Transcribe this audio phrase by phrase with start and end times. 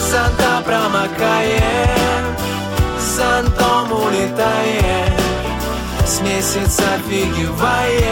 [0.00, 1.62] Зонта промокает,
[2.98, 5.12] зонтом улетает
[6.06, 8.04] С месяца офигеваешь,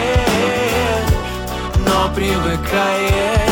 [1.85, 3.47] но привыкаешь.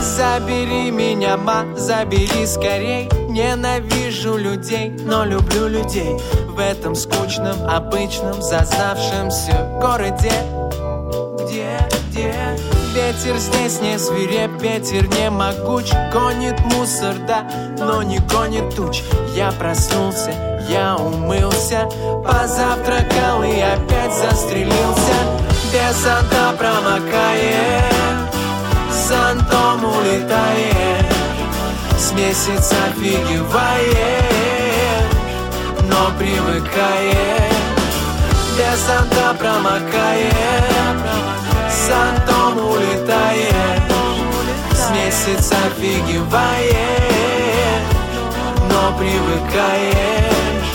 [0.00, 3.08] Забери меня, ма, забери скорей.
[3.28, 6.18] Ненавижу людей, но люблю людей.
[6.48, 10.32] В этом скучном, обычном, зазнавшемся городе
[12.94, 15.92] Ветер здесь не свиреп, ветер не могуч.
[16.12, 19.02] Гонит мусор, да, но не гонит туч.
[19.34, 20.32] Я проснулся,
[20.68, 21.88] я умылся
[22.24, 25.14] Позавтракал и опять застрелился.
[25.72, 27.94] Без зонта промокает
[28.90, 31.06] Зонтом улетает
[31.96, 33.94] С месяца офигеваешь
[35.84, 37.54] Но привыкаешь
[38.58, 40.79] Без зонта промокает
[41.90, 43.82] Зонтом улетаешь.
[44.72, 46.76] С месяца офигеваешь
[48.68, 50.70] Но привыкаешь.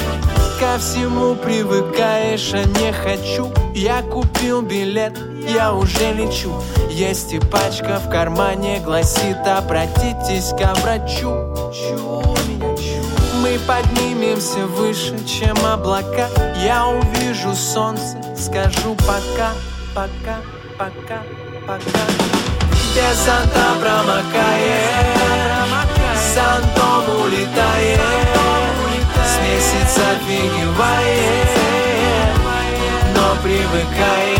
[0.59, 3.49] Ко всему привыкаешь, а не хочу.
[3.73, 6.53] Я купил билет, я уже лечу.
[6.89, 11.29] Есть и пачка в кармане Гласит, обратитесь ко врачу.
[13.41, 16.27] Мы поднимемся выше, чем облака.
[16.61, 19.51] Я увижу солнце, скажу пока,
[19.93, 20.39] пока,
[20.77, 21.23] пока,
[21.67, 21.99] пока.
[22.95, 25.15] Без зонта промокает
[26.33, 27.99] Зонтом улетает
[29.25, 31.55] С месяца офигеваешь
[33.15, 34.39] Но привыкаешь.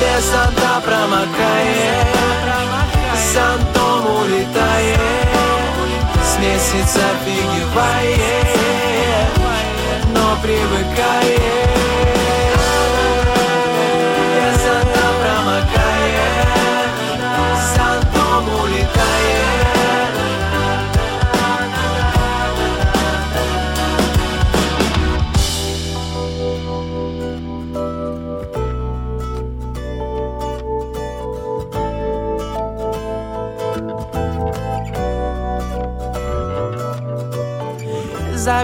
[0.00, 2.08] Без зонта промокает
[3.32, 5.00] Зонтом улетает
[6.22, 8.18] С месяца офигеваешь
[10.12, 11.33] Но привыкаешь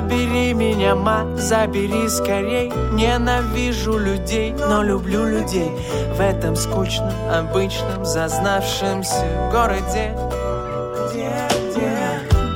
[0.01, 2.73] Забери меня, ма, забери скорей.
[2.93, 5.71] Ненавижу людей, но люблю людей.
[6.17, 10.17] В этом скучном, обычном, зазнавшемся городе.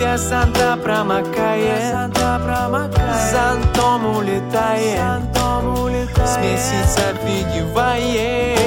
[0.01, 2.17] Без зонта промокает.
[3.31, 5.01] Зонтом улетает.
[6.25, 8.64] С месяца офигевает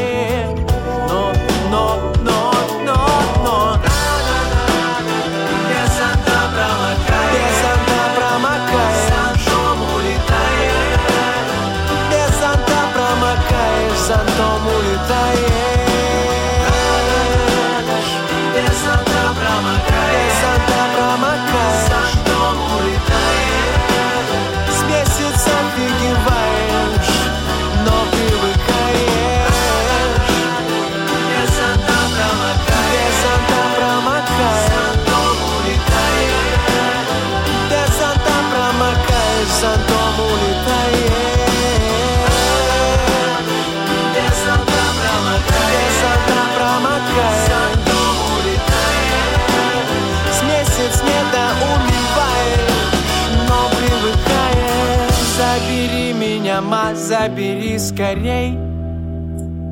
[56.58, 58.58] Забери меня, ма, забери скорей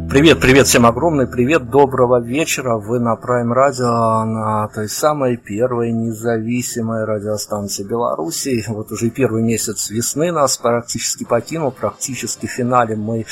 [0.08, 2.78] Привет, привет всем огромный привет, доброго вечера.
[2.78, 8.64] Вы на Prime Radio, на той самой первой независимой радиостанции Беларуси.
[8.68, 13.26] Вот уже первый месяц весны нас практически покинул, практически финале мы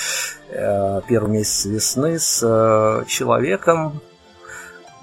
[0.50, 4.02] э, первый месяц весны с э, человеком,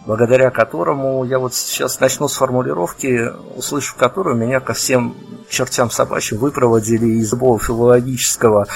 [0.07, 5.15] благодаря которому я вот сейчас начну с формулировки, услышав которую меня ко всем
[5.49, 8.67] чертям собачьим выпроводили из любого филологического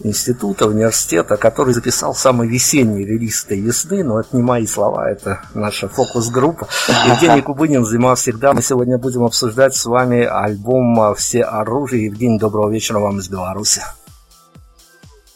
[0.00, 5.40] института, университета, который записал самый весенний релиз этой весны, но это не мои слова, это
[5.54, 6.68] наша фокус-группа.
[7.06, 8.52] Евгений Кубынин, зима всегда.
[8.52, 12.06] Мы сегодня будем обсуждать с вами альбом «Все оружие».
[12.06, 13.82] Евгений, доброго вечера вам из Беларуси.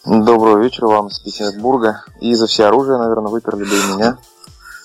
[0.04, 2.04] Доброго вечера вам из Петербурга.
[2.20, 4.18] И за все оружие, наверное, выперли бы и меня.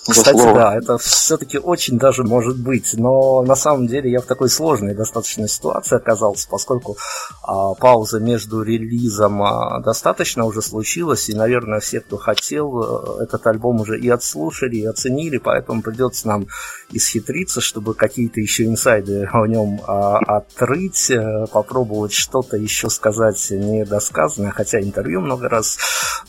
[0.09, 4.49] Кстати, да, это все-таки очень даже может быть, но на самом деле я в такой
[4.49, 6.97] сложной достаточно ситуации оказался, поскольку
[7.43, 13.45] а, пауза между релизом а, достаточно уже случилась, и, наверное, все, кто хотел, э, этот
[13.47, 16.47] альбом уже и отслушали, и оценили, поэтому придется нам
[16.91, 24.51] исхитриться, чтобы какие-то еще инсайды в нем а, отрыть, а, попробовать что-то еще сказать недосказанное,
[24.51, 25.77] хотя интервью много раз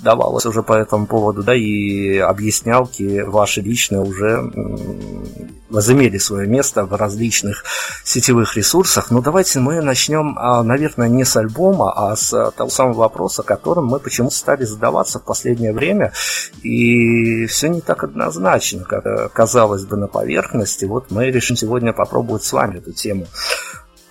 [0.01, 4.51] давалось уже по этому поводу, да, и объяснялки ваши лично уже
[5.69, 7.65] возымели свое место в различных
[8.05, 9.11] сетевых ресурсах.
[9.11, 13.87] Но давайте мы начнем, а, наверное, не с альбома, а с того самого вопроса, которым
[13.87, 16.13] мы почему-то стали задаваться в последнее время.
[16.63, 20.87] И все не так однозначно, как э, казалось бы на поверхности.
[20.87, 23.27] Вот мы решим сегодня попробовать с вами эту тему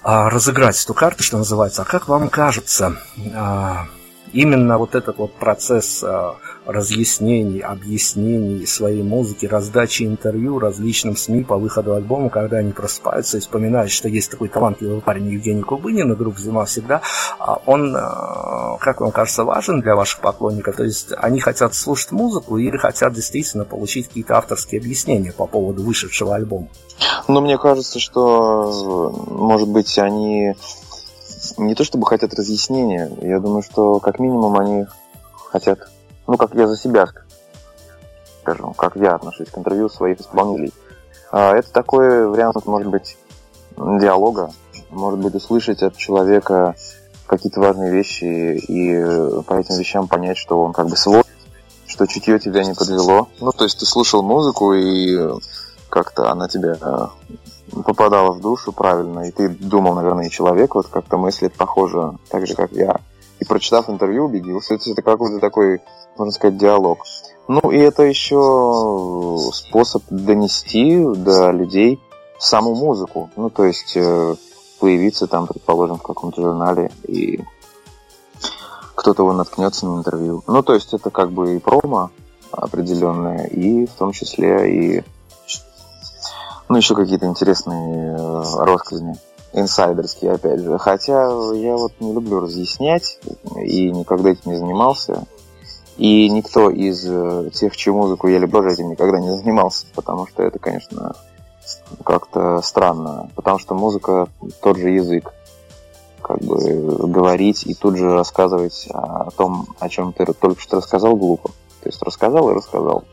[0.04, 1.82] а, разыграть эту карту, что называется.
[1.82, 2.98] А как вам кажется,
[3.36, 3.88] а,
[4.38, 6.36] именно вот этот вот процесс а,
[6.68, 13.40] разъяснений, объяснений своей музыки, раздачи интервью различным СМИ по выходу альбома, когда они просыпаются и
[13.40, 17.02] вспоминают, что есть такой талантливый парень Евгений Кубынин, и группа «Зима» всегда,
[17.40, 20.76] а он, а, как вам кажется, важен для ваших поклонников?
[20.76, 25.82] То есть они хотят слушать музыку или хотят действительно получить какие-то авторские объяснения по поводу
[25.82, 26.68] вышедшего альбома?
[27.28, 30.54] Ну, мне кажется, что, может быть, они
[31.58, 34.86] не то чтобы хотят разъяснения, я думаю, что как минимум они
[35.50, 35.80] хотят,
[36.28, 37.08] ну как я за себя
[38.42, 40.74] скажу, как я отношусь к интервью своих исполнителей.
[41.32, 43.18] А, это такой вариант, может быть,
[43.76, 44.52] диалога,
[44.90, 46.76] может быть, услышать от человека
[47.26, 51.24] какие-то важные вещи и по этим вещам понять, что он как бы свой,
[51.86, 53.28] что чутье тебя не подвело.
[53.42, 55.18] Ну, то есть ты слушал музыку и
[55.90, 56.78] как-то она тебя
[57.84, 62.48] попадала в душу правильно, и ты думал, наверное, и человек, вот как-то мыслит похоже, так
[62.48, 63.02] же, как я.
[63.40, 65.82] И прочитав интервью, убедился, это, это какой-то такой,
[66.18, 67.06] можно сказать, диалог.
[67.48, 72.00] Ну, и это еще способ донести до людей
[72.40, 73.30] саму музыку.
[73.36, 74.36] Ну, то есть э,
[74.80, 77.40] появиться там, предположим, в каком-то журнале, и
[78.96, 80.44] кто-то его наткнется на интервью.
[80.48, 82.10] Ну, то есть это как бы и промо
[82.52, 85.04] определенное, и в том числе и
[86.70, 89.16] ну, еще какие-то интересные э, россказни.
[89.54, 90.78] Инсайдерские, опять же.
[90.78, 91.24] Хотя
[91.54, 93.20] я вот не люблю разъяснять
[93.56, 95.26] и никогда этим не занимался.
[95.98, 100.44] И никто из э, тех, чью музыку я люблю, этим никогда не занимался, потому что
[100.44, 101.16] это, конечно,
[102.04, 103.32] как-то странно.
[103.36, 104.28] Потому что музыка
[104.62, 105.34] тот же язык.
[106.22, 106.58] Как бы
[107.08, 111.50] говорить и тут же рассказывать о том, о чем ты только что рассказал, глупо.
[111.82, 113.06] То есть рассказал и рассказал.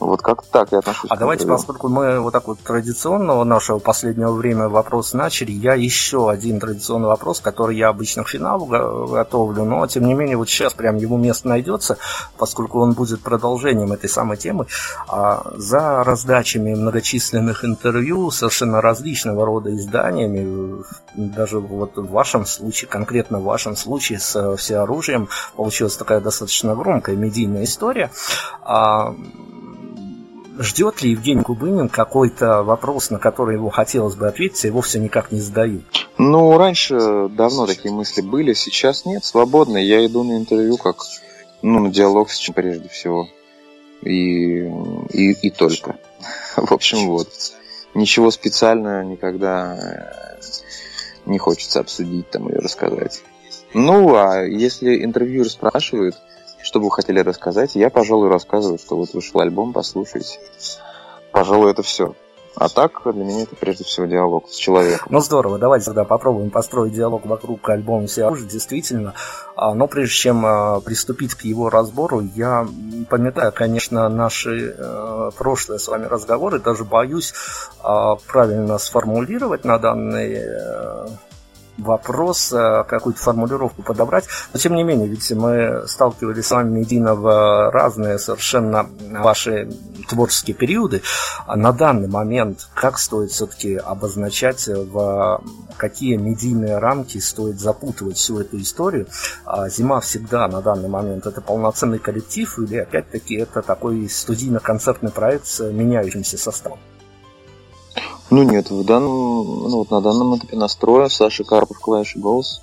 [0.00, 1.10] Вот как так я отношусь.
[1.10, 6.30] А давайте, поскольку мы вот так вот традиционного нашего последнего времени вопрос начали, я еще
[6.30, 10.72] один традиционный вопрос, который я обычно к финалу готовлю, но тем не менее вот сейчас
[10.72, 11.98] прям ему место найдется,
[12.38, 14.66] поскольку он будет продолжением этой самой темы.
[15.06, 20.82] А за раздачами многочисленных интервью совершенно различного рода изданиями,
[21.14, 27.16] даже вот в вашем случае, конкретно в вашем случае с всеоружием, получилась такая достаточно громкая
[27.16, 28.10] медийная история.
[28.62, 29.14] А
[30.60, 35.32] ждет ли Евгений Кубынин какой-то вопрос, на который его хотелось бы ответить, и вовсе никак
[35.32, 35.82] не задают?
[36.18, 39.78] Ну, раньше давно такие мысли были, сейчас нет, свободно.
[39.78, 40.96] Я иду на интервью как,
[41.62, 43.26] ну, на диалог с чем прежде всего.
[44.02, 44.60] И,
[45.10, 45.96] и, и только.
[46.56, 47.28] В общем, вот.
[47.94, 49.76] Ничего специального никогда
[51.26, 53.22] не хочется обсудить там и рассказать.
[53.74, 56.16] Ну, а если интервьюер спрашивает,
[56.62, 57.74] что бы вы хотели рассказать?
[57.74, 60.38] Я, пожалуй, рассказываю, что вот вышел альбом, послушайте.
[61.32, 62.14] Пожалуй, это все.
[62.56, 65.06] А так, для меня это прежде всего диалог с человеком.
[65.08, 69.14] Ну здорово, давайте тогда попробуем построить диалог вокруг альбома «Все оружие», действительно.
[69.54, 72.66] А, но прежде чем а, приступить к его разбору, я
[73.08, 77.32] памятаю, конечно, наши э, прошлые с вами разговоры, даже боюсь
[77.82, 81.06] а, правильно сформулировать на данный э,
[81.82, 84.26] вопрос, э, какую-то формулировку подобрать.
[84.52, 89.70] Но тем не менее, ведь мы сталкивались с вами медийно в разные совершенно ваши
[90.08, 91.02] творческие периоды.
[91.46, 95.42] А на данный момент как стоит все-таки обозначать, в
[95.76, 99.06] какие медийные рамки стоит запутывать всю эту историю?
[99.44, 105.46] А Зима всегда на данный момент это полноценный коллектив или опять-таки это такой студийно-концертный проект
[105.46, 106.78] с меняющимся составом?
[108.30, 112.62] Ну нет, в данном, ну, вот на данном этапе настроя Саша Карпов клавиши голос,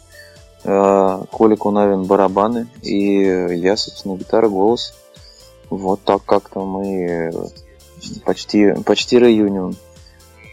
[0.63, 4.93] э, Коля Кунавин барабаны и я, собственно, гитара, голос.
[5.69, 7.31] Вот так как-то мы
[8.23, 9.75] почти, почти реюнион.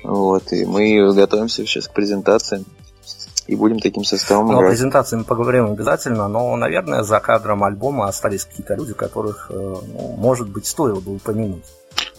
[0.03, 2.65] Вот, и мы готовимся сейчас к презентации.
[3.47, 4.67] и будем таким составом ну, играть.
[4.67, 9.55] О презентации мы поговорим обязательно, но, наверное, за кадром альбома остались какие-то люди, которых, э,
[9.55, 11.65] ну, может быть, стоило бы упомянуть.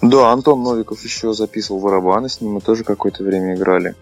[0.02, 3.96] Да, Антон Новиков еще записывал барабаны, с ним мы тоже какое-то время играли.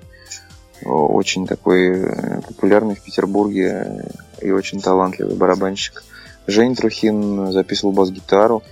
[0.84, 4.10] Очень такой э, популярный в Петербурге
[4.42, 6.04] и очень талантливый барабанщик.
[6.48, 8.64] Жень Трухин записывал бас-гитару.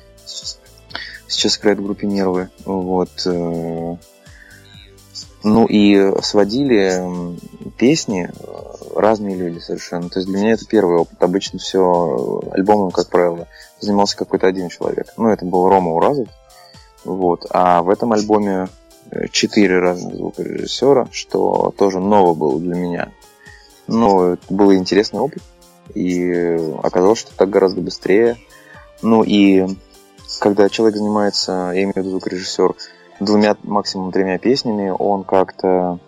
[1.28, 2.50] Сейчас играет в группе Нервы.
[2.66, 3.12] Вот.
[3.26, 3.96] Э,
[5.44, 7.02] ну и сводили
[7.78, 10.10] песни э, разные люди совершенно.
[10.10, 11.22] То есть для меня это первый опыт.
[11.24, 13.48] Обычно все альбомом, как правило,
[13.80, 15.08] занимался какой-то один человек.
[15.16, 16.28] Ну, это был Рома Уразов.
[17.04, 17.46] Вот.
[17.50, 18.68] А в этом альбоме
[19.10, 23.12] э, четыре разных звукорежиссера, что тоже ново было для меня.
[23.88, 25.42] Но это был интересный опыт.
[25.94, 26.32] И
[26.84, 28.38] оказалось, что так гораздо быстрее.
[29.02, 29.68] Ну и
[30.40, 32.76] когда человек занимается, я имею в виду звукорежиссер,
[33.20, 36.00] двумя, максимум тремя песнями, он как-то,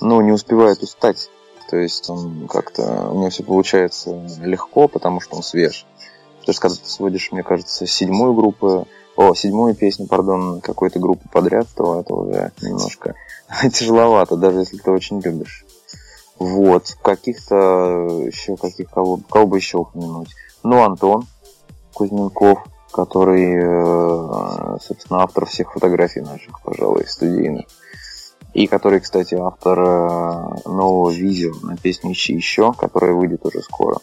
[0.00, 1.30] ну, не успевает устать.
[1.68, 5.86] То есть он как-то, у него все получается легко, потому что он свеж.
[6.44, 8.88] То есть, когда ты сводишь, мне кажется, седьмую группу,
[9.20, 13.14] о, седьмую песню, пардон, какой-то группы подряд, то это уже немножко
[13.70, 15.66] тяжеловато, даже если ты очень любишь.
[16.38, 20.30] Вот, каких-то еще, каких, кого, кого бы еще упомянуть.
[20.62, 21.26] Ну, Антон
[21.92, 22.60] Кузненков,
[22.90, 27.66] который, э, собственно, автор всех фотографий наших, пожалуй, студийных.
[28.54, 33.98] И который, кстати, автор э, нового видео на песню «Ищи еще», которая выйдет уже скоро.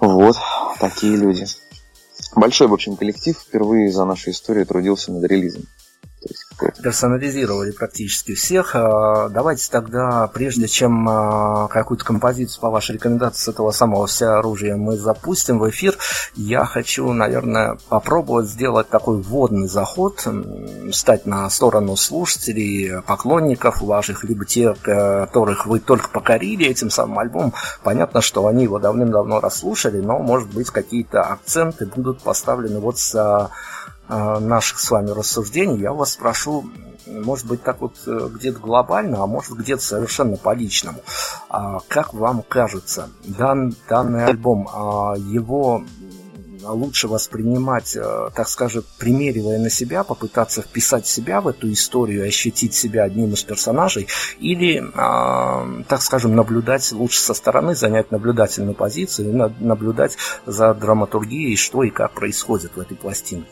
[0.00, 0.36] Вот,
[0.80, 1.46] такие люди.
[2.38, 5.64] Большой, в общем, коллектив впервые за нашу историю трудился над релизом.
[6.82, 8.74] Персонализировали практически всех.
[8.74, 14.38] А, давайте тогда, прежде чем а, какую-то композицию по вашей рекомендации с этого самого вся
[14.38, 15.96] оружия мы запустим в эфир,
[16.34, 20.26] я хочу, наверное, попробовать сделать такой вводный заход,
[20.90, 27.54] стать на сторону слушателей, поклонников ваших, либо тех, которых вы только покорили этим самым альбомом.
[27.84, 33.14] Понятно, что они его давным-давно расслушали, но, может быть, какие-то акценты будут поставлены вот с
[33.14, 33.48] Э,
[34.08, 36.64] наших с вами рассуждений, я вас спрошу,
[37.08, 41.00] может быть, так вот э, где-то глобально, а может где-то совершенно по-личному.
[41.48, 45.82] А как вам кажется, дан, данный альбом, а его
[46.62, 52.74] лучше воспринимать, э, так скажем, примеривая на себя, попытаться вписать себя в эту историю, ощутить
[52.74, 54.84] себя одним из персонажей, или,
[55.88, 61.90] так скажем, наблюдать лучше со стороны, занять наблюдательную позицию и наблюдать за драматургией, что и
[61.90, 63.48] как происходит в этой пластинке.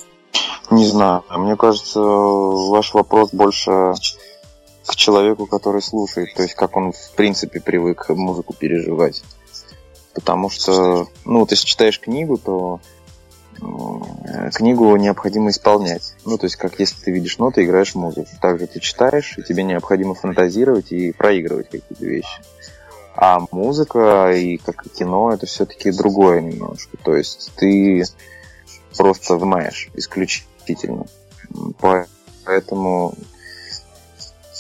[0.70, 1.24] Не знаю.
[1.30, 3.94] Мне кажется, ваш вопрос больше
[4.86, 9.22] к человеку, который слушает, то есть как он в принципе привык музыку переживать.
[10.14, 12.80] Потому что, ну вот если читаешь книгу, то
[14.54, 16.14] книгу необходимо исполнять.
[16.24, 18.28] Ну, то есть, как если ты видишь ноты, играешь музыку.
[18.40, 22.40] Также ты читаешь, и тебе необходимо фантазировать и проигрывать какие-то вещи.
[23.14, 26.96] А музыка и как и кино, это все-таки другое немножко.
[27.02, 28.04] То есть, ты
[28.96, 31.06] просто знаешь исключительно действительно.
[32.44, 33.14] Поэтому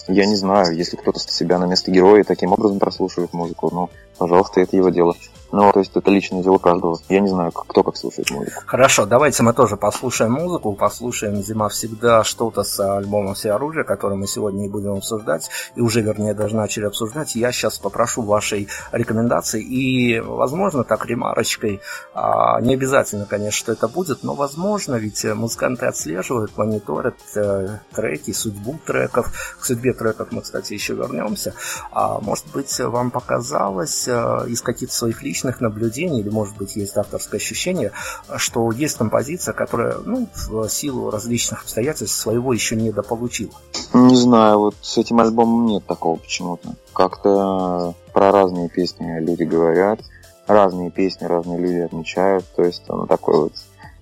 [0.08, 4.60] я не знаю, если кто-то себя на место героя таким образом прослушивает музыку, ну, пожалуйста,
[4.60, 5.14] это его дело.
[5.56, 6.98] Ну, то есть это личное дело каждого.
[7.08, 8.62] Я не знаю, кто как слушает музыку.
[8.66, 14.18] Хорошо, давайте мы тоже послушаем музыку, послушаем «Зима всегда» что-то с альбома «Все оружие», который
[14.18, 17.36] мы сегодня и будем обсуждать, и уже, вернее, даже начали обсуждать.
[17.36, 21.80] Я сейчас попрошу вашей рекомендации и, возможно, так ремарочкой,
[22.12, 28.32] а, не обязательно, конечно, что это будет, но, возможно, ведь музыканты отслеживают, мониторят э, треки,
[28.32, 29.56] судьбу треков.
[29.58, 31.54] К судьбе треков мы, кстати, еще вернемся.
[31.92, 36.76] А, может быть, вам показалось э, из каких-то своих личных личных наблюдений, или, может быть,
[36.76, 37.92] есть авторское ощущение,
[38.36, 43.52] что есть композиция, которая, ну, в силу различных обстоятельств своего еще не дополучила?
[43.92, 46.74] Не знаю, вот с этим альбомом нет такого почему-то.
[46.92, 50.00] Как-то про разные песни люди говорят,
[50.46, 53.52] разные песни разные люди отмечают, то есть он такой вот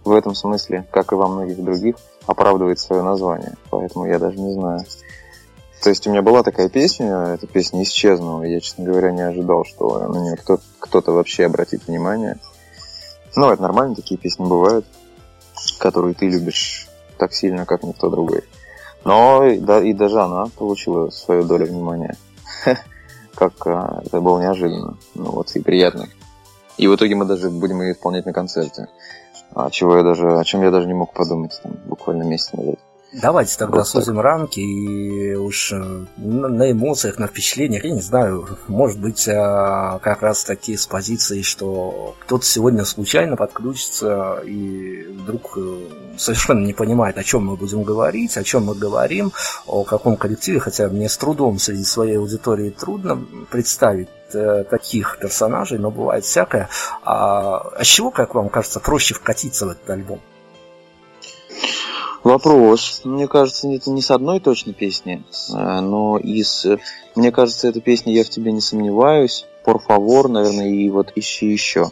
[0.05, 1.97] в этом смысле, как и во многих других,
[2.27, 3.55] оправдывает свое название.
[3.71, 4.81] Поэтому я даже не знаю.
[5.85, 8.45] То есть у меня была такая песня, эта песня исчезнула.
[8.45, 12.39] Я, честно говоря, не ожидал, что на нее кто-то, кто-то вообще обратит внимание.
[13.37, 14.87] Ну, это нормально, такие песни бывают,
[15.79, 16.89] которые ты любишь
[17.19, 18.45] так сильно, как никто другой.
[19.05, 22.17] Но да, и даже она получила свою долю внимания.
[23.35, 24.97] Как а, это было неожиданно.
[25.15, 26.09] Ну вот, и приятно.
[26.79, 28.89] И в итоге мы даже будем ее исполнять на концерте.
[29.53, 32.79] А о чем я даже не мог подумать буквально месяц назад.
[33.23, 38.59] Давайте тогда вот сузим рамки и уж э, на эмоциях, на впечатлениях, я не знаю,
[38.67, 45.57] может быть, а, как раз таки с позиции, что кто-то сегодня случайно подключится и вдруг
[45.57, 45.79] э,
[46.17, 49.31] совершенно не понимает, о чем мы будем говорить, о чем мы говорим,
[49.67, 55.79] о каком коллективе, хотя мне с трудом среди своей аудитории трудно представить э, таких персонажей,
[55.79, 56.69] но бывает всякое.
[57.05, 60.21] А, а с чего, как вам кажется, проще вкатиться в этот альбом?
[62.25, 63.03] Вопрос.
[63.05, 66.67] Мне кажется, это не с одной точно песни, а, но из...
[67.15, 71.47] Мне кажется, эта песня «Я в тебе не сомневаюсь», «Por favor», наверное, и вот «Ищи
[71.47, 71.91] еще».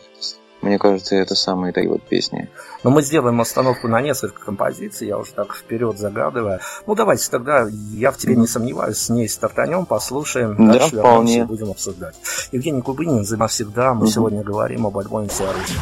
[0.62, 2.48] Мне кажется, это самые такие вот песни.
[2.84, 6.60] Но мы сделаем остановку на несколько композиций, я уже так вперед загадываю.
[6.86, 11.44] Ну, давайте тогда, я в тебе не сомневаюсь, с ней стартанем, послушаем, да, дальше вполне.
[11.44, 12.14] будем обсуждать.
[12.52, 14.10] Евгений Кубынин, навсегда мы угу.
[14.10, 15.76] сегодня говорим об альбоме «Вся Русь».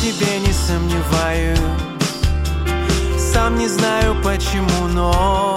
[0.00, 1.58] Тебе не сомневаюсь.
[3.18, 5.56] Сам не знаю почему, но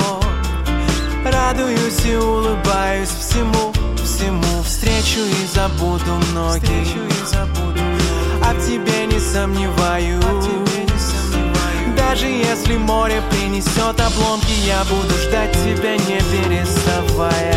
[1.25, 3.71] Радуюсь и улыбаюсь всему,
[4.03, 4.63] всему.
[4.63, 6.87] Встречу и забуду многих
[8.43, 10.23] А в тебе не сомневаюсь.
[11.95, 17.55] Даже если море принесет обломки Я буду ждать тебя не переставая.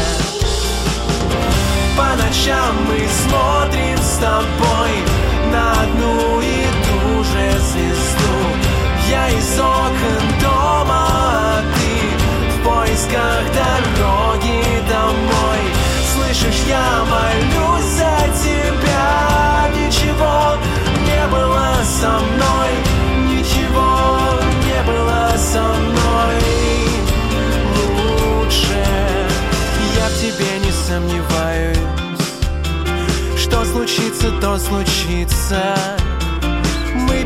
[1.96, 4.90] По ночам мы смотрим с тобой
[5.50, 6.65] На одну и
[9.08, 15.60] Я из окон дома, а ты В поисках дороги домой.
[16.14, 19.70] Слышишь, я молюсь за тебя.
[19.76, 20.56] Ничего
[21.06, 22.70] не было со мной.
[23.28, 26.36] Ничего не было со мной.
[27.96, 28.84] Лучше
[29.94, 31.78] Я в тебе не сомневаюсь.
[33.36, 35.95] Что случится, то случится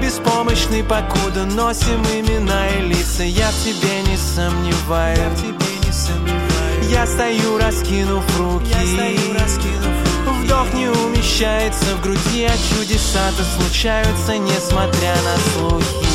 [0.01, 3.23] беспомощны, покуда носим имена и лица.
[3.23, 5.19] Я в тебе не сомневаюсь.
[5.19, 6.87] Я, в тебе не сомневаюсь.
[6.91, 8.69] Я стою, раскинув руки.
[8.69, 10.45] Я стою, раскинув руки.
[10.45, 16.11] Вдох не умещается в груди А чудеса-то случаются, несмотря на слухи.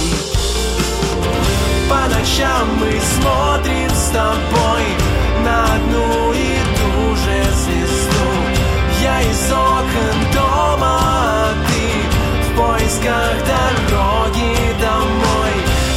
[1.89, 4.83] По ночам мы смотрим с тобой
[5.43, 8.25] На одну и ту же звезду.
[9.01, 11.74] Я из окон дома, а ты
[12.55, 15.53] поисках дороги домой.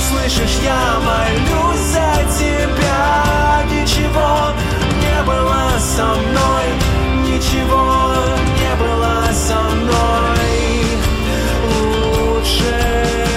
[0.08, 3.62] Слышишь, я молюсь за тебя.
[3.70, 4.52] Ничего
[5.00, 6.66] не было со мной.
[7.22, 8.14] Ничего
[8.58, 10.82] не было со мной.
[11.80, 13.27] Лучше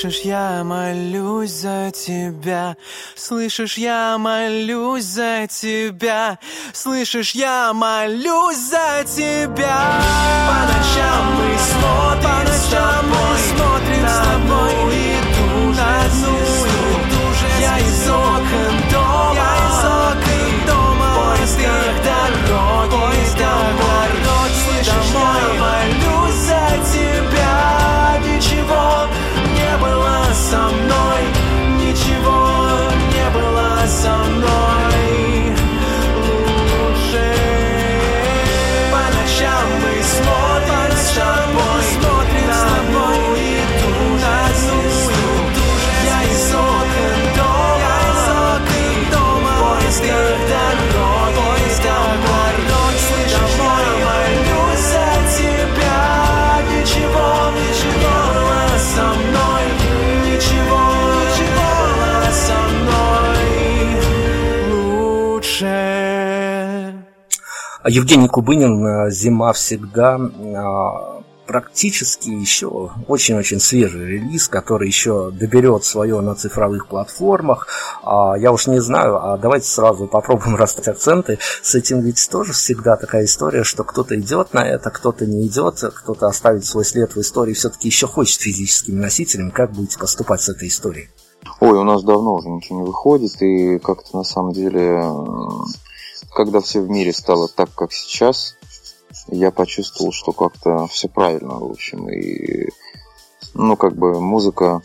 [0.00, 2.76] Слышишь, я молюсь за тебя.
[3.16, 6.38] Слышишь, я молюсь за тебя.
[6.72, 10.00] Слышишь, я молюсь за тебя.
[10.46, 14.47] По ночам мы смотрим, По ночам мы смотрим с тобой
[67.88, 76.20] Евгений Кубынин э, «Зима всегда» э, практически еще очень-очень свежий релиз, который еще доберет свое
[76.20, 77.66] на цифровых платформах.
[78.02, 81.38] А, я уж не знаю, а давайте сразу попробуем расставить акценты.
[81.62, 85.82] С этим ведь тоже всегда такая история, что кто-то идет на это, кто-то не идет,
[85.82, 89.50] кто-то оставит свой след в истории, все-таки еще хочет физическим носителем.
[89.50, 91.08] Как будете поступать с этой историей?
[91.60, 95.00] Ой, у нас давно уже ничего не выходит, и как-то на самом деле
[96.30, 98.56] когда все в мире стало так, как сейчас,
[99.28, 102.68] я почувствовал, что как-то все правильно, в общем, и
[103.54, 104.82] ну, как бы музыка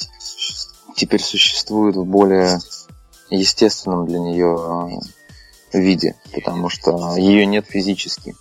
[0.95, 2.59] теперь существует в более
[3.29, 5.01] естественном для нее
[5.71, 8.35] виде, потому что ее нет физически.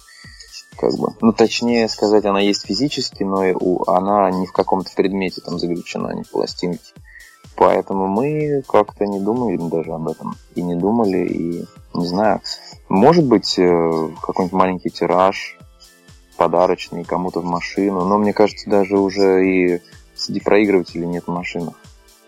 [0.78, 1.14] Как бы.
[1.20, 5.58] Ну, точнее сказать, она есть физически, но и у, она не в каком-то предмете там
[5.58, 6.92] заключена, не в пластинке.
[7.56, 10.36] Поэтому мы как-то не думали даже об этом.
[10.54, 12.40] И не думали, и не знаю.
[12.88, 15.56] Может быть, э, какой-нибудь маленький тираж,
[16.36, 18.04] подарочный кому-то в машину.
[18.04, 19.80] Но мне кажется, даже уже и
[20.16, 21.74] CD-проигрывателей нет в машинах.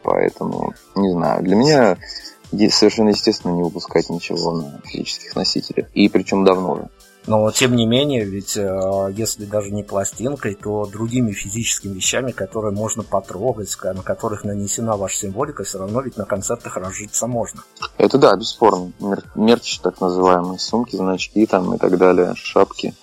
[0.02, 1.42] Поэтому, не знаю.
[1.42, 1.96] Для меня
[2.70, 5.88] совершенно естественно не выпускать ничего на физических носителях.
[5.94, 6.88] И причем давно уже.
[7.26, 12.72] Но тем не менее, ведь э, если даже не пластинкой, то другими физическими вещами, которые
[12.72, 17.62] можно потрогать, на которых нанесена ваша символика, все равно ведь на концертах разжиться можно.
[17.96, 18.92] Это да, бесспорно.
[19.00, 22.94] Мер- мерч, так называемые, сумки, значки там и так далее, шапки,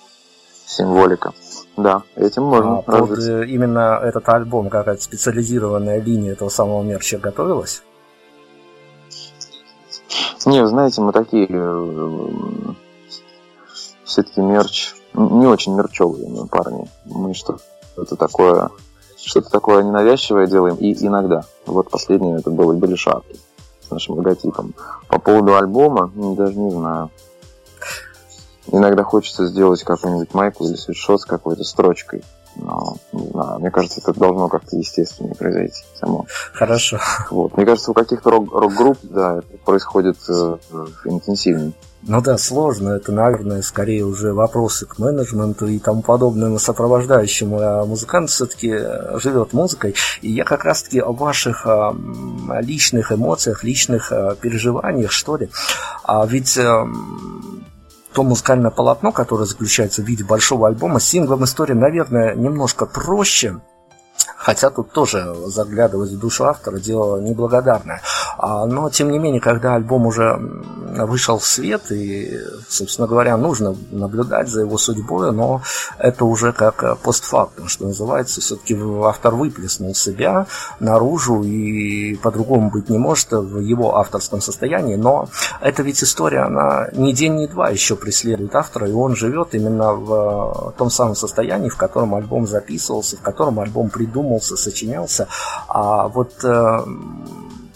[0.66, 1.32] символика.
[1.76, 7.18] Да, этим можно а, под э, именно этот альбом какая-то специализированная линия этого самого мерча
[7.18, 7.82] готовилась?
[10.44, 12.28] Не, знаете, мы такие э,
[14.12, 16.88] все-таки мерч, не очень мерчевые мы парни.
[17.06, 18.70] Мы что-то такое,
[19.16, 21.44] что-то такое ненавязчивое делаем и иногда.
[21.64, 23.40] Вот последнее это было, были шапки
[23.86, 24.74] с нашим логотипом.
[25.08, 27.10] По поводу альбома, ну, даже не знаю.
[28.70, 32.22] Иногда хочется сделать какую-нибудь майку или свитшот с какой-то строчкой.
[32.56, 36.26] Но, не знаю, мне кажется, это должно как-то естественно произойти само.
[36.52, 36.98] Хорошо.
[37.30, 37.56] Вот.
[37.56, 40.56] Мне кажется, у каких-то рок-групп, да, это происходит э,
[41.06, 41.72] интенсивнее.
[42.04, 42.90] Ну да, сложно.
[42.90, 47.58] Это, наверное, скорее уже вопросы к менеджменту и тому подобному сопровождающему.
[47.60, 49.94] А музыкант все-таки э, живет музыкой.
[50.20, 51.94] И я как раз-таки о ваших а,
[52.60, 55.48] личных эмоциях, личных а, переживаниях, что ли.
[56.02, 56.58] А ведь
[58.12, 63.60] то музыкальное полотно, которое заключается в виде большого альбома, с синглом история, наверное, немножко проще–
[64.42, 68.02] Хотя тут тоже заглядывать в душу автора дело неблагодарное.
[68.38, 73.76] А, но, тем не менее, когда альбом уже вышел в свет, и, собственно говоря, нужно
[73.92, 75.62] наблюдать за его судьбой, но
[75.96, 78.40] это уже как постфактум, что называется.
[78.40, 80.46] Все-таки автор выплеснул себя
[80.80, 84.96] наружу, и по-другому быть не может в его авторском состоянии.
[84.96, 85.28] Но
[85.60, 89.92] эта ведь история, она ни день, ни два еще преследует автора, и он живет именно
[89.92, 95.28] в том самом состоянии, в котором альбом записывался, в котором альбом придумал придумывался, сочинялся.
[95.68, 96.84] А вот э,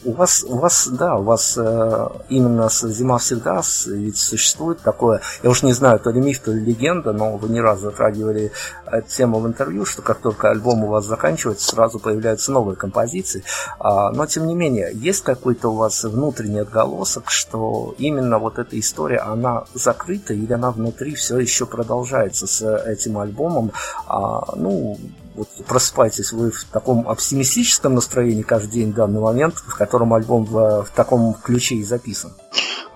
[0.07, 5.51] у вас, у вас, да, у вас э, именно «Зима всегда» ведь существует такое, я
[5.51, 8.53] уж не знаю, то ли миф, то ли легенда, но вы не раз затрагивали
[8.87, 13.43] эту тему в интервью, что как только альбом у вас заканчивается, сразу появляются новые композиции.
[13.81, 18.79] А, но, тем не менее, есть какой-то у вас внутренний отголосок, что именно вот эта
[18.79, 23.73] история, она закрыта или она внутри все еще продолжается с этим альбомом?
[24.07, 24.99] А, ну,
[25.37, 30.45] вот просыпаетесь вы в таком оптимистическом настроении каждый день в данный момент, в котором альбом
[30.45, 32.33] в, в таком ключе и записан?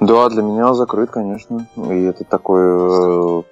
[0.00, 1.68] Да, для меня закрыт, конечно.
[1.76, 3.40] И это такое...
[3.40, 3.42] Э,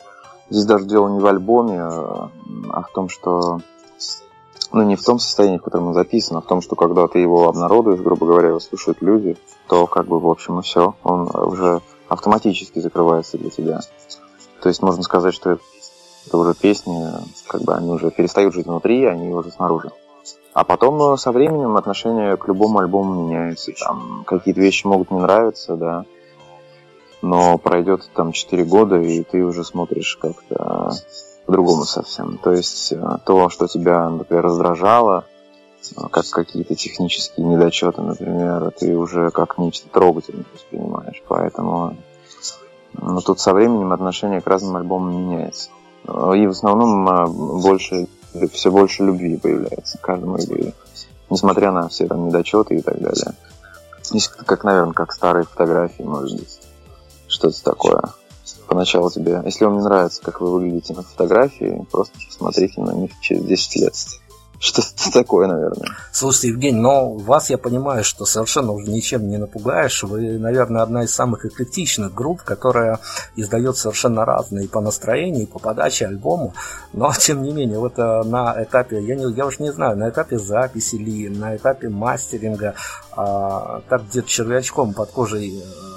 [0.48, 2.30] здесь даже дело не в альбоме, а,
[2.70, 3.60] а в том, что...
[4.72, 7.18] Ну, не в том состоянии, в котором он записан, а в том, что когда ты
[7.20, 10.94] его обнародуешь, грубо говоря, его слушают люди, то как бы, в общем, и все.
[11.04, 13.80] Он уже автоматически закрывается для тебя.
[14.60, 15.62] То есть можно сказать, что это
[16.26, 17.10] это уже песни,
[17.46, 19.90] как бы они уже перестают жить внутри, они уже снаружи.
[20.52, 23.72] А потом э, со временем отношение к любому альбому меняется.
[23.78, 26.04] Там какие-то вещи могут не нравиться, да.
[27.22, 30.92] Но пройдет там 4 года, и ты уже смотришь как-то
[31.46, 32.38] по-другому совсем.
[32.38, 35.24] То есть э, то, что тебя, например, раздражало,
[35.96, 41.22] э, как какие-то технические недочеты, например, ты уже как нечто трогательное воспринимаешь.
[41.28, 41.96] Поэтому
[42.94, 45.70] ну, тут со временем отношение к разным альбомам меняется.
[46.08, 48.06] И в основном а, больше,
[48.52, 50.72] все больше любви появляется к каждому релизу.
[51.30, 53.34] Несмотря на все там недочеты и так далее.
[54.02, 56.60] Здесь как, наверное, как старые фотографии, может быть.
[57.26, 58.00] Что-то такое.
[58.66, 63.10] Поначалу тебе, если вам не нравится, как вы выглядите на фотографии, просто посмотрите на них
[63.20, 63.94] через 10 лет.
[64.58, 65.88] Что-то такое, наверное.
[66.12, 70.02] Слушайте, Евгений, но вас я понимаю, что совершенно уже ничем не напугаешь.
[70.02, 72.98] Вы, наверное, одна из самых эклектичных групп, которая
[73.36, 76.54] издает совершенно разные по настроению, по подаче альбому.
[76.92, 80.08] Но, тем не менее, вот э, на этапе, я, не, я уж не знаю, на
[80.08, 82.74] этапе записи ли, на этапе мастеринга,
[83.12, 85.87] а, так где-то червячком под кожей э,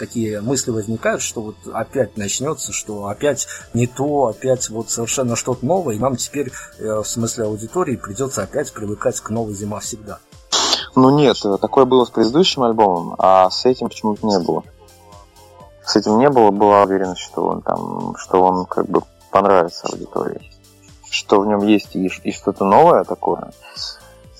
[0.00, 5.64] такие мысли возникают, что вот опять начнется, что опять не то, опять вот совершенно что-то
[5.64, 10.18] новое, и нам теперь, э, в смысле аудитории, придется опять привыкать к новой зима всегда.
[10.96, 14.64] Ну нет, такое было с предыдущим альбомом, а с этим почему-то не было.
[15.84, 20.40] С этим не было, была уверенность, что он там, что он как бы понравится аудитории.
[21.10, 23.52] Что в нем есть и, и что-то новое такое.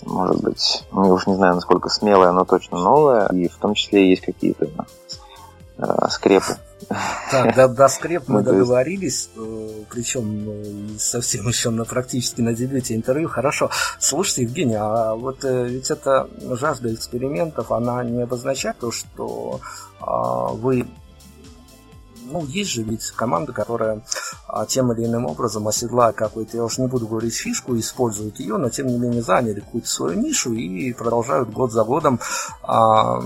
[0.06, 4.08] может быть, я уж не знаю, насколько смелое, но точно новое, и в том числе
[4.08, 4.68] есть какие-то э,
[6.10, 6.56] скрепы.
[7.30, 12.54] Так, до, до скреп мы ну, договорились, э, причем ну, совсем еще на, практически на
[12.54, 13.28] дебюте интервью.
[13.28, 13.70] Хорошо.
[13.98, 19.60] Слушайте, Евгений, а вот э, ведь эта жажда экспериментов, она не обозначает то, что
[20.00, 20.86] а, вы
[22.30, 24.02] ну, есть же ведь команда, которая
[24.46, 28.56] а, тем или иным образом оседла какой-то, я уж не буду говорить фишку, используют ее,
[28.56, 32.20] но тем не менее заняли какую-то свою нишу и продолжают год за годом
[32.62, 33.20] а,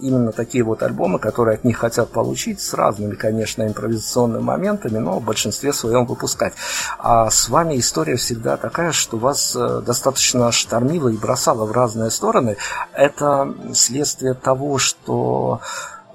[0.00, 5.18] именно такие вот альбомы, которые от них хотят получить, с разными, конечно, импровизационными моментами, но
[5.18, 6.54] в большинстве своем выпускать.
[6.98, 12.10] А с вами история всегда такая, что вас э, достаточно штормило и бросало в разные
[12.10, 12.56] стороны.
[12.92, 15.60] Это следствие того, что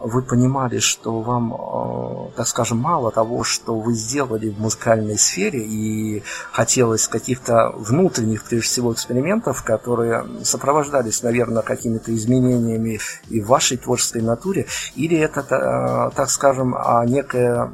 [0.03, 5.63] вы понимали, что вам, э, так скажем, мало того, что вы сделали в музыкальной сфере,
[5.63, 13.77] и хотелось каких-то внутренних, прежде всего, экспериментов, которые сопровождались, наверное, какими-то изменениями и в вашей
[13.77, 17.71] творческой натуре, или это, э, так скажем, а некое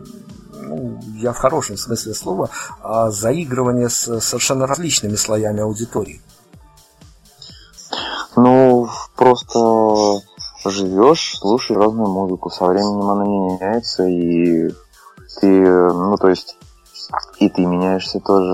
[0.60, 2.50] ну, я в хорошем смысле слова,
[2.82, 6.22] а заигрывание с совершенно различными слоями аудитории?
[8.36, 10.22] Ну, просто
[10.70, 14.70] живешь, слушаешь разную музыку, со временем она меняется, и
[15.40, 16.58] ты, ну, то есть,
[17.40, 18.54] и ты меняешься тоже.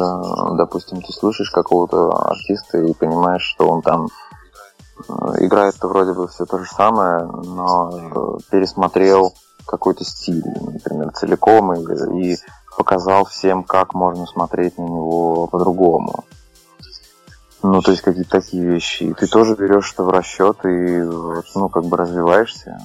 [0.58, 4.08] Допустим, ты слушаешь какого-то артиста и понимаешь, что он там
[5.08, 9.34] э, играет-то вроде бы все то же самое, но э, пересмотрел
[9.65, 12.38] какой-то стиль, например, целиком и, и
[12.78, 16.26] показал всем, как можно смотреть на него по-другому.
[17.63, 19.04] Ну, то есть какие-то такие вещи.
[19.04, 21.02] И ты тоже берешь это в расчет и,
[21.56, 22.78] ну, как бы развиваешься.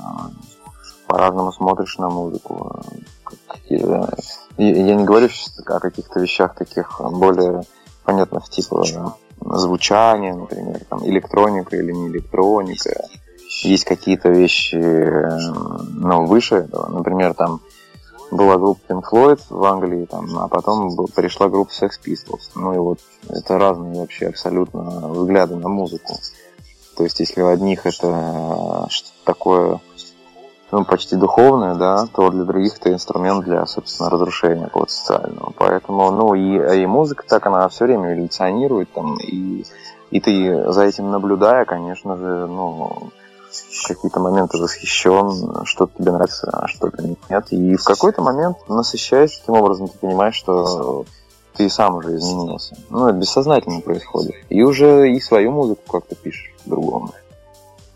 [1.08, 2.80] По-разному смотришь на музыку.
[3.68, 4.06] Я
[4.56, 7.62] не говорю сейчас о каких-то вещах таких более
[8.04, 8.84] понятных, типа
[9.40, 13.08] звучания, например, там, электроника или не электроника.
[13.62, 16.88] Есть какие-то вещи, ну, выше этого.
[16.88, 17.60] Например, там,
[18.30, 22.50] была группа Pink Floyd в Англии, там, а потом пришла группа Sex Pistols.
[22.54, 26.14] Ну и вот это разные вообще абсолютно взгляды на музыку.
[26.96, 29.80] То есть если у одних это что-то такое
[30.70, 35.52] ну, почти духовное, да, то для других это инструмент для, собственно, разрушения какого-то социального.
[35.56, 39.64] Поэтому, ну, и, и музыка так, она все время эволюционирует, там, и,
[40.10, 43.10] и ты за этим наблюдая, конечно же, ну,
[43.86, 47.46] какие-то моменты восхищен, что-то тебе нравится, а что-то нет.
[47.50, 51.04] И в какой-то момент, насыщаясь таким образом, ты понимаешь, что
[51.54, 52.76] ты сам уже изменился.
[52.88, 54.34] Ну, это бессознательно происходит.
[54.48, 57.12] И уже и свою музыку как-то пишешь по-другому.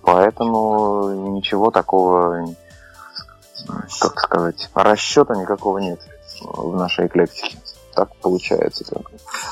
[0.03, 2.44] Поэтому ничего такого,
[4.01, 6.01] как сказать, расчета никакого нет
[6.40, 7.57] в нашей эклектике
[7.94, 8.85] так получается.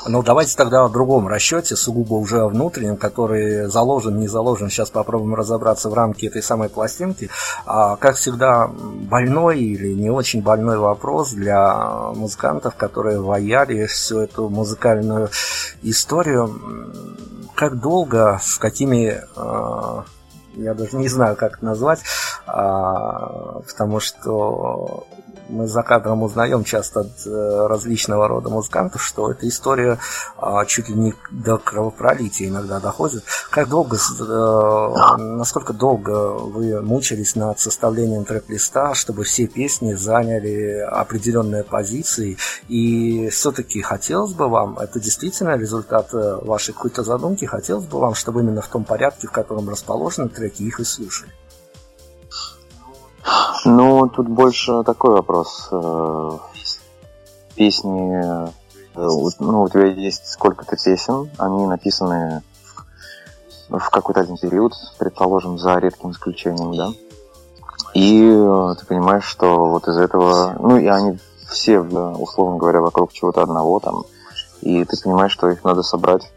[0.07, 4.70] Ну, давайте тогда о другом расчете, сугубо уже внутреннем, который заложен, не заложен.
[4.70, 7.31] Сейчас попробуем разобраться в рамке этой самой пластинки.
[7.66, 14.48] А, как всегда, больной или не очень больной вопрос для музыкантов, которые ваяли всю эту
[14.48, 15.31] музыкальную
[15.83, 16.61] историю.
[17.55, 20.05] Как долго, с какими а,
[20.57, 22.00] я даже не знаю, как это назвать,
[22.46, 25.07] а, потому что
[25.51, 29.99] мы за кадром узнаем часто от э, различного рода музыкантов, что эта история
[30.37, 33.25] а, чуть ли не до кровопролития иногда доходит.
[33.51, 41.64] Как долго, э, насколько долго вы мучились над составлением трек-листа, чтобы все песни заняли определенные
[41.64, 42.38] позиции?
[42.69, 48.14] И все-таки хотелось бы вам, это действительно результат э, вашей какой-то задумки, хотелось бы вам,
[48.14, 51.33] чтобы именно в том порядке, в котором расположены треки, их и слушали?
[53.64, 55.68] Ну, тут больше такой вопрос.
[55.70, 56.38] Э,
[57.54, 58.48] песни, э,
[59.38, 62.42] ну, у тебя есть сколько-то песен, они написаны
[63.68, 66.88] в какой-то один период, предположим, за редким исключением, да.
[67.94, 73.12] И э, ты понимаешь, что вот из этого, ну и они все, условно говоря, вокруг
[73.12, 74.04] чего-то одного там,
[74.61, 76.30] и ты понимаешь, что их надо собрать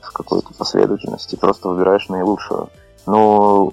[0.00, 2.68] в какой-то последовательности, просто выбираешь наилучшую.
[3.08, 3.70] Но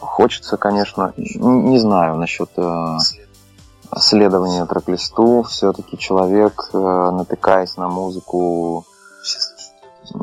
[0.00, 2.96] хочется, конечно, не знаю насчет э,
[3.98, 5.42] следования трек-листу.
[5.42, 8.86] Все-таки человек, э, натыкаясь на музыку,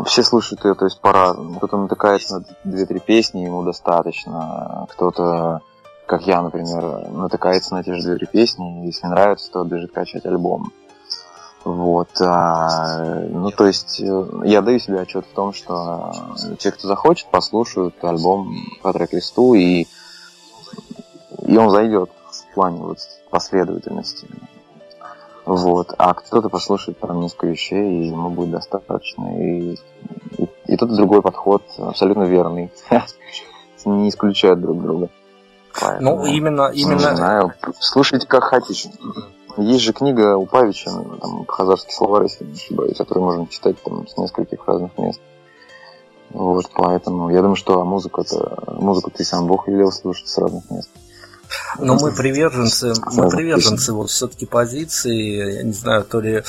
[0.05, 1.57] все слушают ее, то есть по-разному.
[1.57, 4.87] Кто-то натыкается на две-три песни, ему достаточно.
[4.91, 5.61] Кто-то,
[6.07, 10.25] как я, например, натыкается на те же две-три песни, и если нравится, то бежит качать
[10.25, 10.71] альбом.
[11.63, 16.11] Вот, а, ну то есть э, я даю себе отчет в том, что
[16.57, 19.85] те, кто захочет, послушают альбом по трек-листу и,
[21.45, 22.97] и он зайдет в плане вот
[23.29, 24.27] последовательности.
[25.45, 29.37] Вот, а кто-то послушает там несколько вещей, и ему будет достаточно.
[29.37, 29.75] И,
[30.37, 32.71] и, И тот и другой подход абсолютно верный.
[33.85, 35.09] Не исключают друг друга.
[35.79, 37.09] Поэтому, ну, именно, именно...
[37.09, 38.91] Не знаю, слушайте как хотите.
[39.57, 44.07] Есть же книга у Павича, там, Хазарский словарь, если не ошибаюсь, которую можно читать там,
[44.07, 45.19] с нескольких разных мест.
[46.29, 50.69] Вот, поэтому я думаю, что музыку это музыку ты сам Бог велел слушать с разных
[50.71, 50.89] мест.
[51.79, 56.43] Но мы приверженцы, мы приверженцы вот все-таки позиции, я не знаю, то ли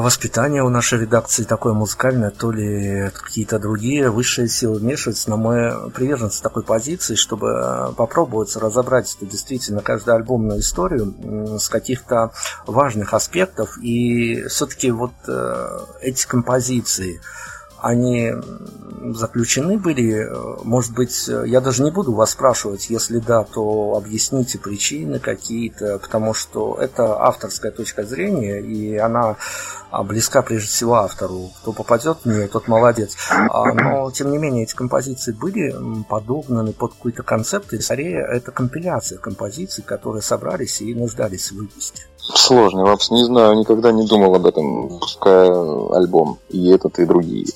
[0.00, 5.90] воспитание у нашей редакции такое музыкальное, то ли какие-то другие высшие силы вмешиваются, но мы
[5.90, 12.32] приверженцы такой позиции, чтобы попробовать разобрать это действительно каждую альбомную историю с каких-то
[12.66, 17.20] важных аспектов, и все-таки вот э, эти композиции,
[17.82, 18.32] они
[19.14, 20.28] заключены были?
[20.62, 26.34] Может быть, я даже не буду вас спрашивать, если да, то объясните причины какие-то, потому
[26.34, 29.36] что это авторская точка зрения, и она
[30.04, 31.50] близка прежде всего автору.
[31.60, 33.16] Кто попадет в нее, тот молодец.
[33.28, 35.74] А, но, тем не менее, эти композиции были
[36.08, 42.02] подогнаны под какой-то концепт, и скорее это компиляция композиций, которые собрались и нуждались в выпуске.
[42.34, 43.10] Сложный вопрос.
[43.10, 47.46] Не знаю, никогда не думал об этом, пускай альбом и этот, и другие.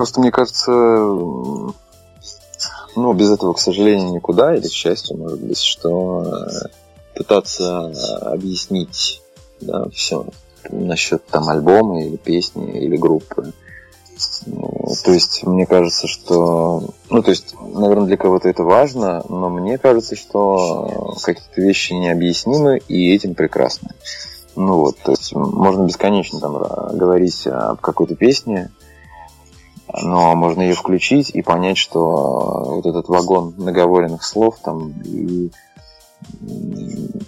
[0.00, 1.74] Просто мне кажется, ну,
[3.12, 6.68] без этого, к сожалению, никуда, или к счастью, может быть, что э,
[7.16, 9.20] пытаться объяснить
[9.60, 10.24] да, все
[10.70, 13.52] насчет там альбома или песни или группы.
[14.46, 16.94] Ну, то есть, мне кажется, что...
[17.10, 22.78] Ну, то есть, наверное, для кого-то это важно, но мне кажется, что какие-то вещи необъяснимы
[22.88, 23.90] и этим прекрасны.
[24.56, 26.56] Ну вот, то есть, можно бесконечно там
[26.96, 28.70] говорить об какой-то песне,
[30.02, 32.00] но можно ее включить и понять, что
[32.76, 35.50] вот этот вагон наговоренных слов там и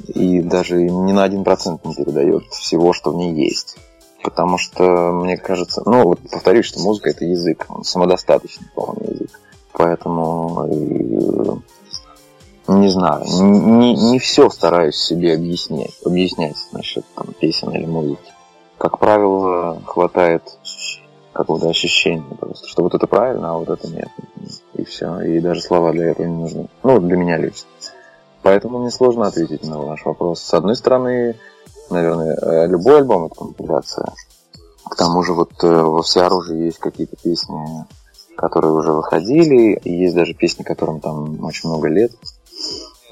[0.08, 3.76] и даже не на один процент не передает всего, что в ней есть.
[4.22, 9.40] Потому что, мне кажется, ну, вот повторюсь, что музыка это язык, он самодостаточный полный язык.
[9.72, 11.60] Поэтому,
[12.68, 18.32] не знаю, не, не все стараюсь себе объяснять, объяснять насчет там, песен или музыки.
[18.78, 20.42] Как правило, хватает
[21.32, 24.08] какого-то ощущения просто, что вот это правильно, а вот это нет.
[24.74, 25.20] И все.
[25.20, 26.68] И даже слова для этого не нужны.
[26.82, 27.68] Ну, для меня лично.
[28.42, 30.42] Поэтому мне сложно ответить на ваш вопрос.
[30.42, 31.36] С одной стороны,
[31.90, 34.12] наверное, э, любой альбом это компиляция.
[34.84, 37.86] К тому же вот э, во всеоружии есть какие-то песни,
[38.36, 42.12] которые уже выходили, есть даже песни, которым там очень много лет.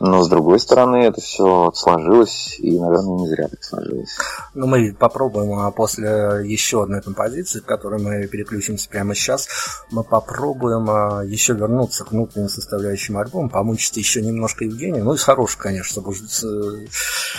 [0.01, 4.17] Но, с другой стороны, это все сложилось, и, наверное, не зря так сложилось.
[4.55, 9.47] Ну, мы попробуем а после еще одной композиции, к которой мы переключимся прямо сейчас,
[9.91, 15.23] мы попробуем а, еще вернуться к внутренним составляющим альбома, помучить еще немножко Евгения, ну, из
[15.23, 16.45] хороших, конечно, чтобы с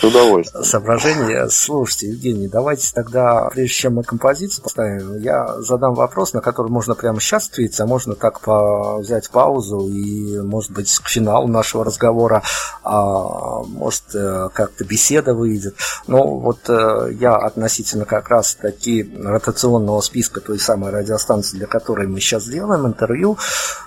[0.04, 0.63] удовольствием.
[0.63, 1.50] соображение.
[1.50, 6.93] Слушайте, Евгений, давайте тогда, прежде чем мы композицию поставим, я задам вопрос, на который можно
[6.93, 11.84] прямо сейчас ответить, а можно так по взять паузу и, может быть, к финалу нашего
[11.84, 12.43] разговора
[12.83, 15.75] может, э, как-то беседа выйдет.
[16.07, 22.07] Но вот э, я относительно как раз таки ротационного списка той самой радиостанции, для которой
[22.07, 23.37] мы сейчас делаем интервью,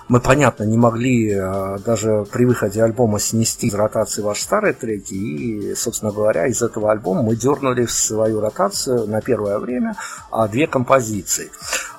[0.07, 5.13] мы, понятно, не могли э, даже при выходе альбома снести из ротации ваши старые треки,
[5.13, 9.95] и, собственно говоря, из этого альбома мы дернули в свою ротацию на первое время
[10.31, 11.51] а, две композиции.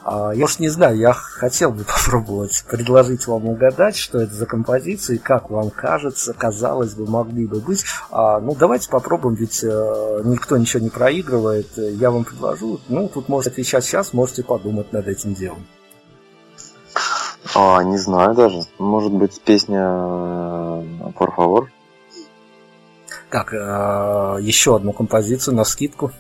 [0.08, 4.46] А, я уж не знаю, я хотел бы попробовать предложить вам угадать, что это за
[4.46, 7.84] композиции, как вам кажется, казалось бы, могли бы быть.
[8.12, 11.76] А, ну, давайте попробуем, ведь э, никто ничего не проигрывает.
[11.76, 12.78] Я вам предложу.
[12.88, 15.66] Ну, тут можете отвечать сейчас, можете подумать над этим делом.
[17.56, 18.60] А, не знаю даже.
[18.78, 19.80] Может быть, песня
[21.18, 21.66] «Por favor»?
[23.28, 23.56] Как, э,
[24.40, 26.12] еще одну композицию на скидку?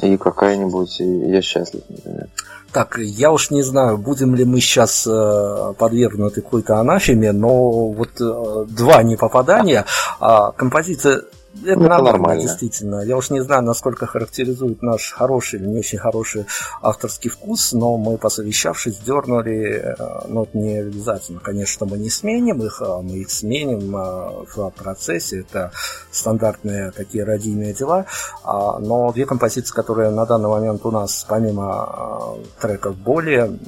[0.00, 2.28] И какая-нибудь «Я счастлив», например.
[2.72, 8.18] Так, я уж не знаю, будем ли мы сейчас э, подвергнуты какой-то анафеме, но вот
[8.18, 9.84] э, два непопадания,
[10.20, 11.22] а композиция
[11.64, 13.00] это, ну, нормально, нормально, действительно.
[13.02, 16.46] Я уж не знаю, насколько характеризует наш хороший или не очень хороший
[16.80, 19.94] авторский вкус, но мы, посовещавшись, дернули,
[20.28, 24.70] ну, это не обязательно, конечно, мы не сменим их, а мы их сменим э, в
[24.70, 25.72] процессе, это
[26.10, 28.06] стандартные такие родийные дела,
[28.44, 33.58] а, но две композиции, которые на данный момент у нас, помимо э, треков более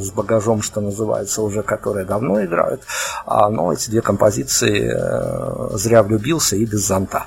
[0.00, 2.82] с багажом, что называется, уже которые давно играют,
[3.26, 4.94] а, но эти две композиции
[5.76, 7.23] «Зря влюбился» и «Без зонта».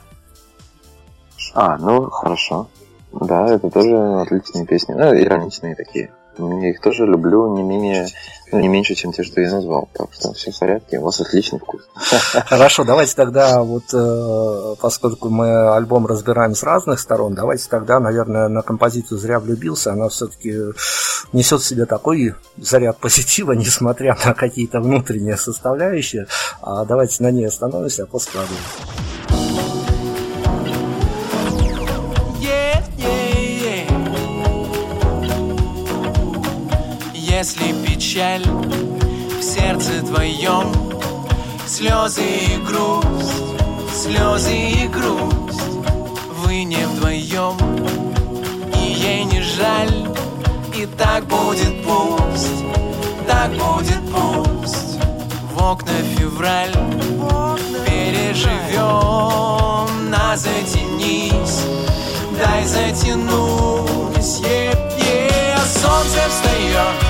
[1.54, 2.68] А, ну, хорошо.
[3.12, 4.94] Да, это тоже отличные песни.
[4.94, 6.12] Ну, ироничные такие.
[6.40, 8.08] Я их тоже люблю не менее,
[8.52, 9.90] ну, не меньше, чем те, что я назвал.
[9.94, 11.82] Так что все в порядке, у вас отличный вкус.
[12.46, 18.50] Хорошо, давайте тогда, вот э, поскольку мы альбом разбираем с разных сторон, давайте тогда, наверное,
[18.50, 19.94] на композицию «Зря влюбился».
[19.94, 20.56] Она все-таки
[21.34, 26.28] несет в себе такой заряд позитива, несмотря на какие-то внутренние составляющие.
[26.62, 29.37] А давайте на ней остановимся, а после продолжим.
[37.48, 40.74] Если печаль в сердце твоем
[41.66, 43.32] Слезы и грусть,
[43.94, 45.62] слезы и грусть
[46.44, 47.56] Вы не вдвоем,
[48.76, 50.10] и ей не жаль
[50.76, 52.66] И так будет пусть,
[53.28, 55.00] так будет пусть
[55.54, 56.74] В окна февраль
[57.86, 58.90] переживем
[60.10, 61.64] На затянись,
[62.38, 65.38] дай затянусь yeah, yeah.
[65.66, 67.07] Солнце встает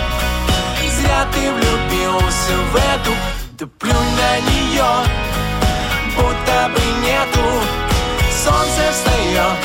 [1.26, 3.12] ты влюбился в эту?
[3.60, 4.86] Да плюнь на нее
[6.16, 7.48] Будто бы нету.
[8.44, 9.58] Солнце встает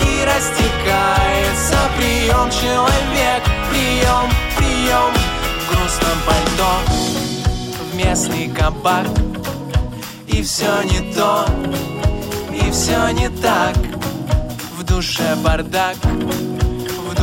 [0.00, 5.12] И растекается Прием человек Прием, прием
[5.60, 6.72] В грустном пальто.
[7.90, 9.06] В местный кабак.
[10.26, 11.46] И все не то
[12.52, 13.76] И все не так.
[14.78, 15.96] В душе бардак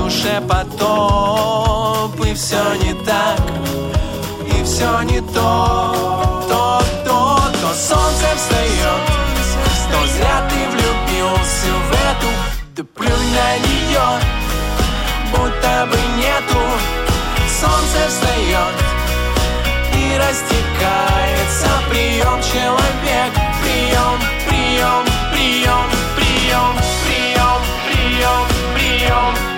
[0.09, 3.39] душе потоп И все не так,
[4.47, 9.01] и все не то То, то, то солнце встает
[9.91, 12.29] То зря ты влюбился в эту
[12.75, 14.07] Да плюнь на нее
[15.31, 16.61] Будто бы нету
[17.61, 18.75] Солнце встает
[19.93, 23.31] И растекается Прием человек
[23.61, 25.85] Прием, прием, прием,
[26.15, 26.73] прием, прием,
[27.05, 29.48] прием, прием прием,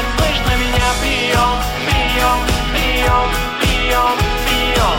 [0.00, 2.40] как слышно меня прием, прием,
[2.72, 4.96] прием, прием, прием,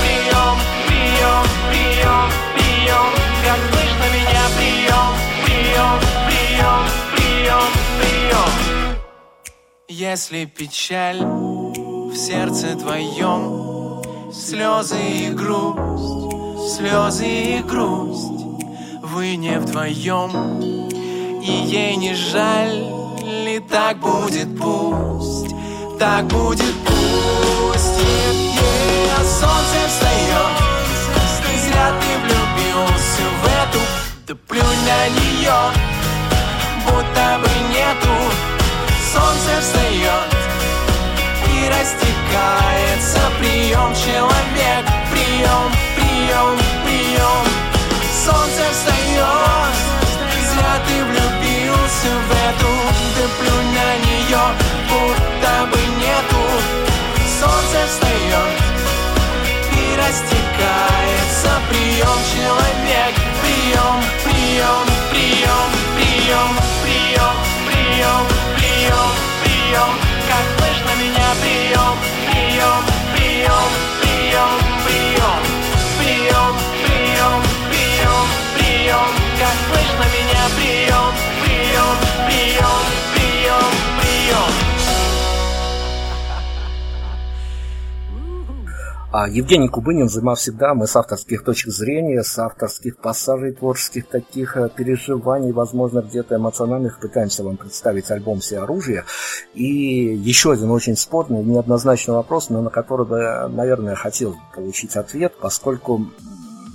[0.00, 0.56] прием,
[0.88, 3.08] прием, прием, прием,
[3.44, 5.12] как слышно меня прием,
[5.44, 6.82] прием, прием,
[7.16, 7.68] прием,
[8.00, 8.96] прием.
[9.88, 18.44] Если печаль в сердце твоем, слезы и грусть, слезы и грусть,
[19.02, 20.90] вы не вдвоем,
[21.42, 22.99] и ей не жаль
[23.30, 25.54] ли так будет пусть,
[25.98, 27.98] так будет пусть.
[27.98, 29.24] Yeah, yeah.
[29.24, 30.52] Солнце встает,
[31.64, 33.80] зря ты влюбился в эту,
[34.26, 35.60] да плюнь на нее,
[36.84, 38.16] будто бы нету.
[39.12, 40.28] Солнце встает
[41.46, 47.44] и растекается прием человек, прием, прием, прием.
[48.24, 49.79] Солнце встает,
[52.00, 52.70] влюбился в эту
[53.16, 54.40] ты на нее,
[54.88, 56.42] будто бы нету.
[57.40, 58.60] Солнце встает
[59.72, 66.50] и растекается Прием человек, прием, прием, прием, прием,
[66.82, 67.36] прием,
[67.66, 68.26] прием,
[68.56, 69.92] прием, прием
[70.28, 71.96] Как слышно меня прием,
[72.30, 72.84] прием,
[73.14, 73.70] прием,
[74.02, 74.79] прием
[89.12, 94.68] Евгений Кубынин, «Зима всегда», мы с авторских точек зрения, с авторских пассажей творческих таких э,
[94.68, 99.04] переживаний, возможно, где-то эмоциональных, пытаемся вам представить альбом «Все оружие».
[99.52, 105.32] И еще один очень спорный, неоднозначный вопрос, но на который бы, наверное, хотел получить ответ,
[105.40, 106.06] поскольку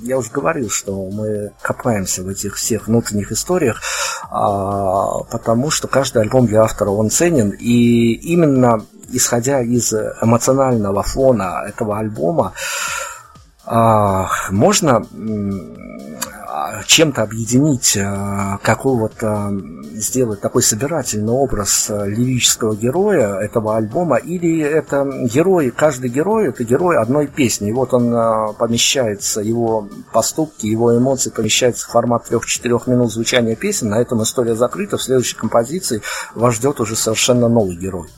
[0.02, 3.82] я уже говорил, что мы копаемся в этих всех внутренних историях,
[4.30, 11.64] а, потому что каждый альбом для автора он ценен, и именно исходя из эмоционального фона
[11.68, 12.54] этого альбома,
[13.66, 15.04] а, можно
[16.86, 19.52] чем-то объединить, а, какого-то
[19.94, 26.98] сделать такой собирательный образ лирического героя этого альбома, или это герой, каждый герой это герой
[26.98, 32.90] одной песни, и вот он а, помещается, его поступки, его эмоции помещаются в формат 3-4
[32.90, 36.02] минут звучания песен, на этом история закрыта, в следующей композиции
[36.34, 38.10] вас ждет уже совершенно новый герой.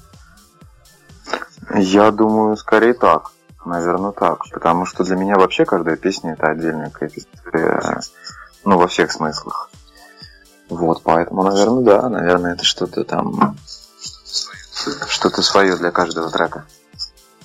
[1.74, 3.32] Я думаю, скорее так.
[3.65, 4.43] Наверное, так.
[4.51, 8.01] Потому что для меня вообще каждая песня это отдельная какая-то история.
[8.63, 9.70] Ну, во всех смыслах.
[10.70, 12.09] Вот, поэтому, наверное, да.
[12.09, 13.57] Наверное, это что-то там...
[15.09, 16.65] Что-то свое для каждого трека.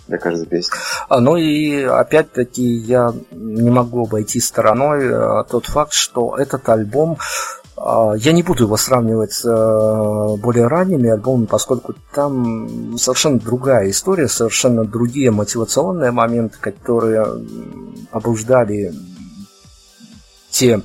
[0.07, 0.77] Для каждой песни.
[1.09, 7.19] А, ну и опять-таки я не могу обойти стороной а, тот факт, что этот альбом
[7.77, 14.29] я не буду его сравнивать с э, более ранними альбомами, поскольку там совершенно другая история,
[14.29, 17.27] совершенно другие мотивационные моменты, которые
[18.11, 18.93] побуждали
[20.51, 20.83] те а,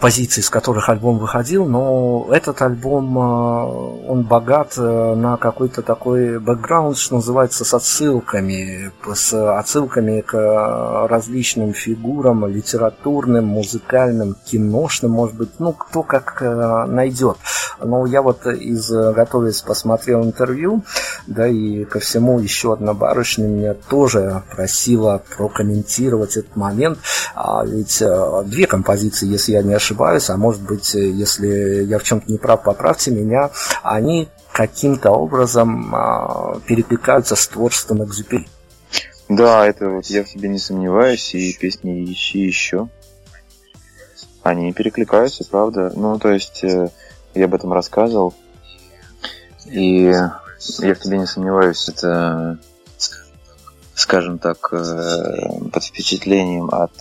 [0.00, 6.38] позиций, с которых альбом выходил, но этот альбом, а, он богат э, на какой-то такой
[6.38, 15.50] бэкграунд, что называется, с отсылками, с отсылками к различным фигурам, литературным, музыкальным, киношным, может быть,
[15.58, 17.36] ну, кто как э, найдет.
[17.82, 20.84] Но я вот из, готовясь, посмотрел интервью,
[21.26, 26.98] да, и ко всему еще одна барышня меня тоже просила прокомментировать этот момент,
[27.34, 31.98] а ведь э, две композиции, если я не ошибаюсь, а может быть, э, если я
[31.98, 33.50] в чем-то не прав, поправьте меня,
[33.82, 38.46] они каким-то образом а, перекликаются с творчеством Экзюпери.
[39.28, 42.88] Да, это вот я в тебе не сомневаюсь, и песни «Ищи еще».
[44.42, 45.90] Они перекликаются, правда.
[45.96, 46.90] Ну, то есть, э,
[47.34, 48.34] я об этом рассказывал.
[49.66, 50.40] И я
[50.94, 52.58] в тебе не сомневаюсь, это,
[53.94, 56.92] скажем так, э, под впечатлением от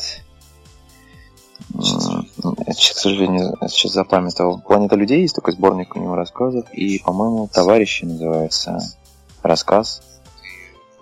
[2.78, 4.60] я, к сожалению, сейчас запамятовал.
[4.62, 6.66] «Планета людей» есть такой сборник у него рассказов.
[6.74, 8.80] И, по-моему, «Товарищи» называется
[9.42, 10.02] рассказ.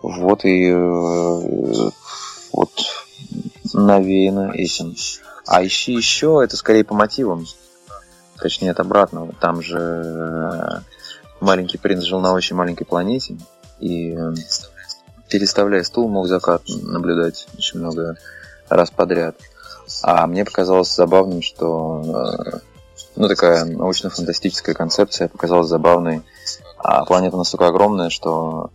[0.01, 1.89] Вот и э,
[2.53, 2.72] вот
[3.74, 4.95] навеяно этим.
[5.45, 7.45] А ищи еще, это скорее по мотивам.
[8.38, 9.34] Точнее, от обратного.
[9.39, 10.80] Там же э,
[11.39, 13.38] маленький принц жил на очень маленькой планете.
[13.80, 14.34] И э,
[15.30, 18.17] переставляя стул, мог закат наблюдать очень много
[18.69, 19.36] раз подряд.
[20.03, 22.59] А мне показалось забавным, что э,
[23.15, 26.21] ну, такая научно-фантастическая концепция показалась забавной.
[26.77, 28.71] А планета настолько огромная, что,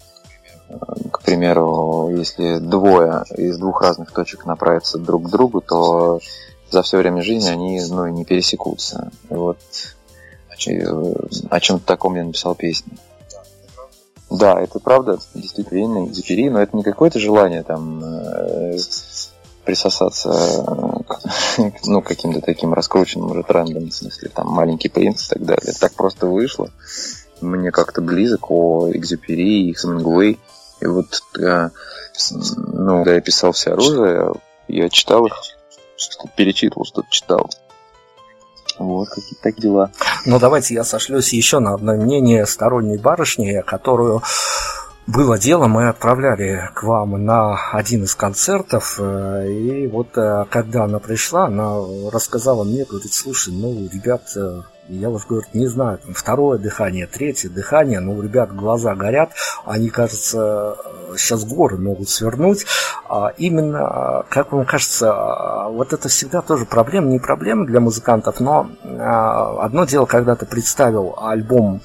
[0.68, 0.74] э,
[1.10, 6.20] к примеру, если двое из двух разных точек направятся друг к другу, то
[6.70, 9.10] за все время жизни они ну, не пересекутся.
[9.30, 9.58] И вот
[10.66, 11.14] и, э,
[11.50, 12.92] о чем-то таком я написал песню.
[14.30, 18.02] Да, это правда, действительно, Экзюпери, но это не какое-то желание там
[19.66, 20.30] присосаться
[21.84, 25.74] ну, каким-то таким раскрученным уже трендом, в смысле, там, маленький принц и так далее.
[25.78, 26.70] Так просто вышло.
[27.40, 30.38] Мне как-то близок о Экзюпери Хемингуэй.
[30.80, 31.70] И вот, э,
[32.56, 34.32] ну, когда я писал все оружие,
[34.68, 35.34] я читал их,
[35.96, 37.50] что перечитывал, что-то читал.
[38.78, 39.90] Вот, какие-то так дела.
[40.26, 44.22] Ну, давайте я сошлюсь еще на одно мнение сторонней барышни, которую
[45.06, 50.84] было дело, мы отправляли к вам на один из концертов, э, и вот э, когда
[50.84, 51.76] она пришла, она
[52.10, 57.06] рассказала мне, говорит, слушай, ну, ребят, э, я вот, говорит, не знаю, там второе дыхание,
[57.06, 59.30] третье дыхание, ну, ребят, глаза горят,
[59.64, 60.76] они, кажется,
[61.16, 62.66] сейчас горы могут свернуть.
[63.08, 68.68] А именно, как вам кажется, вот это всегда тоже проблема, не проблема для музыкантов, но
[68.82, 71.82] одно дело, когда ты представил альбом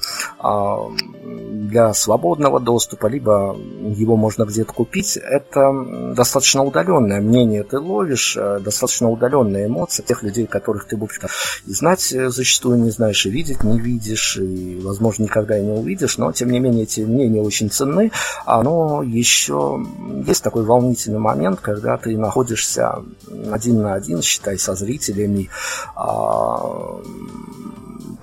[1.24, 5.72] для свободного доступа, либо его можно где-то купить, это
[6.14, 11.22] достаточно удаленное мнение ты ловишь, э, достаточно удаленная эмоция тех людей, которых ты, в общем
[11.66, 15.72] и знать э, зачастую не знаешь, и видеть не видишь, и, возможно, никогда и не
[15.72, 18.12] увидишь, но, тем не менее, эти мнения очень ценны,
[18.46, 19.84] но еще
[20.26, 23.02] есть такой волнительный момент, когда ты находишься
[23.50, 25.50] один на один, считай, со зрителями,
[25.96, 27.00] а,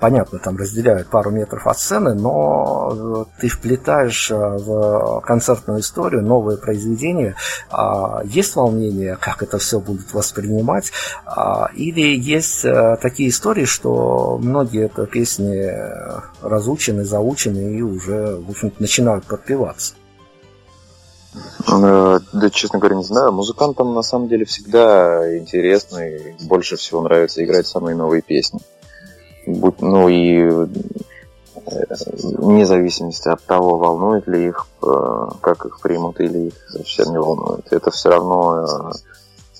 [0.00, 6.58] понятно, там разделяют пару метров от сцены, но ты вплетаешь э, в концертную историю новые
[6.58, 7.36] произведения.
[7.70, 10.90] А, есть волнение, как это все будут воспринимать,
[11.26, 15.70] а, или есть э, такие истории, что многие это песни
[16.42, 19.94] разучены, заучены и уже, в общем-то, начинают подпеваться.
[21.70, 23.32] Э, да, честно говоря, не знаю.
[23.32, 28.60] Музыкантам на самом деле всегда интересно и больше всего нравится играть самые новые песни
[29.46, 30.66] ну и э,
[32.14, 37.18] вне зависимости от того, волнует ли их, э, как их примут или их совсем не
[37.18, 37.72] волнует.
[37.72, 38.92] Это все равно э,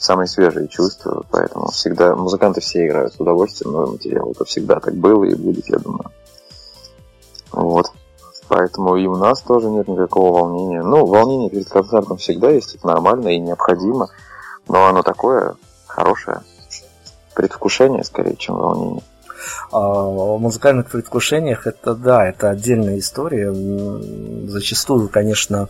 [0.01, 4.30] самые свежие чувства, поэтому всегда музыканты все играют с удовольствием новый материал.
[4.30, 6.11] Это всегда так было и будет, я думаю.
[7.53, 7.86] Вот.
[8.48, 10.82] Поэтому и у нас тоже нет никакого волнения.
[10.82, 14.09] Ну, волнение перед концертом всегда есть, это нормально и необходимо,
[14.66, 15.55] но оно такое
[15.86, 16.40] хорошее.
[17.34, 19.03] Предвкушение скорее, чем волнение.
[19.70, 23.53] А, о музыкальных предвкушениях это да, это отдельная история.
[24.48, 25.68] Зачастую, конечно,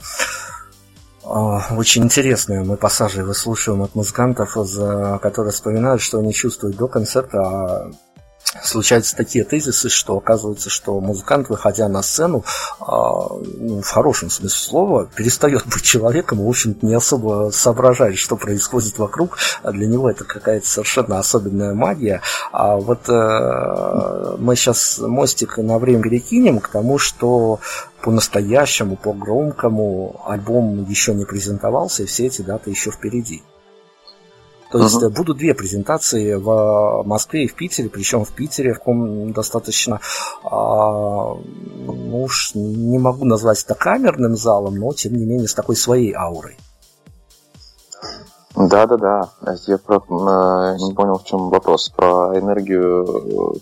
[1.23, 7.41] очень интересные мы пассажи выслушиваем от музыкантов, за которые вспоминают, что они чувствуют до концерта,
[7.41, 7.91] а
[8.63, 12.45] случаются такие тезисы, что оказывается, что музыкант, выходя на сцену,
[12.81, 13.29] а,
[13.59, 18.99] ну, в хорошем смысле слова, перестает быть человеком в общем-то, не особо соображает, что происходит
[18.99, 19.39] вокруг.
[19.65, 22.23] Для него это какая-то совершенно особенная магия.
[22.53, 27.61] А вот э, мы сейчас мостик на время перекинем к тому, что
[28.03, 33.43] по-настоящему, по-громкому альбом еще не презентовался, и все эти даты еще впереди.
[34.71, 35.11] То есть uh-huh.
[35.11, 40.01] будут две презентации в Москве и в Питере, причем в Питере в ком достаточно,
[40.45, 45.75] а, ну уж не могу назвать это камерным залом, но тем не менее с такой
[45.75, 46.57] своей аурой.
[48.55, 49.29] Да, да, да.
[49.67, 51.89] Я про, э, не понял, в чем вопрос.
[51.89, 53.61] Про энергию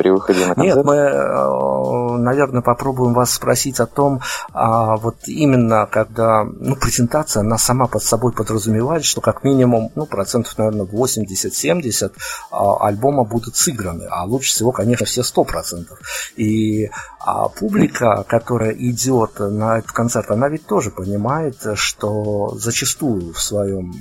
[0.00, 0.76] при выходе на концерт?
[0.76, 4.22] Нет, мы, э, наверное, попробуем вас спросить о том,
[4.54, 10.06] а, вот именно когда, ну, презентация, она сама под собой подразумевает, что как минимум, ну,
[10.06, 12.14] процентов, наверное, 80-70
[12.50, 15.88] а, альбома будут сыграны, а лучше всего, конечно, все 100%.
[16.36, 16.90] И
[17.22, 23.92] а публика, которая идет на этот концерт, она ведь тоже понимает, что зачастую в своем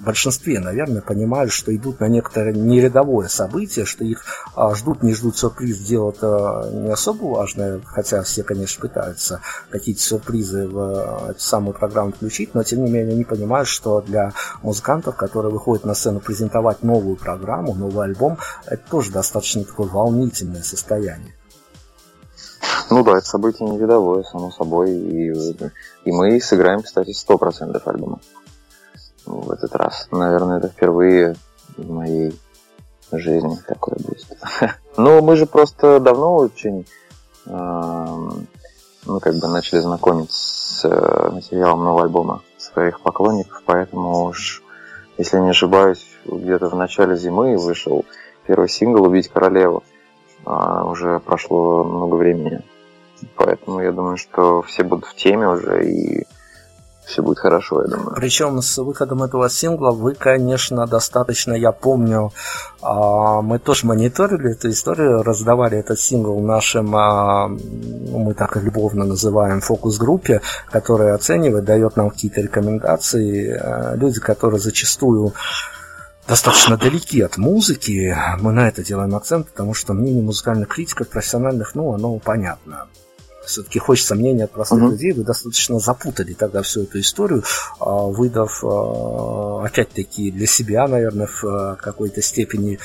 [0.00, 4.24] большинстве, наверное, понимают, что идут на некоторое нерядовое событие, что их
[4.54, 9.40] а, ждут, не ждут сюрприз, дело это не особо важное, хотя все, конечно, пытаются
[9.70, 14.00] какие-то сюрпризы в а, эту самую программу включить, но тем не менее они понимают, что
[14.00, 14.32] для
[14.62, 20.62] музыкантов, которые выходят на сцену презентовать новую программу, новый альбом, это тоже достаточно такое волнительное
[20.62, 21.34] состояние.
[22.90, 24.90] Ну да, это событие не рядовое, само собой.
[24.90, 25.32] И,
[26.04, 28.20] и мы сыграем, кстати, 100% альбома
[29.30, 30.08] в этот раз.
[30.10, 31.36] Наверное, это впервые
[31.76, 32.38] в моей
[33.12, 34.26] жизни такое будет.
[34.96, 36.86] Но мы же просто давно очень
[37.46, 44.62] ну, как бы начали знакомить с э, материалом нового альбома своих поклонников, поэтому уж,
[45.18, 48.04] если не ошибаюсь, где-то в начале зимы вышел
[48.46, 49.82] первый сингл «Убить королеву».
[50.44, 52.62] А уже прошло много времени.
[53.36, 56.26] Поэтому я думаю, что все будут в теме уже и
[57.06, 58.14] все будет хорошо, я думаю.
[58.14, 62.32] Причем с выходом этого сингла вы, конечно, достаточно, я помню,
[62.82, 69.04] а, мы тоже мониторили эту историю, раздавали этот сингл нашим, а, ну, мы так любовно
[69.04, 70.40] называем, фокус-группе,
[70.70, 73.58] которая оценивает, дает нам какие-то рекомендации.
[73.58, 75.34] А, люди, которые зачастую
[76.28, 81.74] достаточно далеки от музыки, мы на это делаем акцент, потому что мнение музыкальных критиков профессиональных,
[81.74, 82.86] ну, оно понятно
[83.44, 84.90] все-таки хочется мнения от простых uh-huh.
[84.90, 87.42] людей, вы достаточно запутали тогда всю эту историю,
[87.78, 92.78] а, выдав, а, опять-таки, для себя, наверное, в а, какой-то степени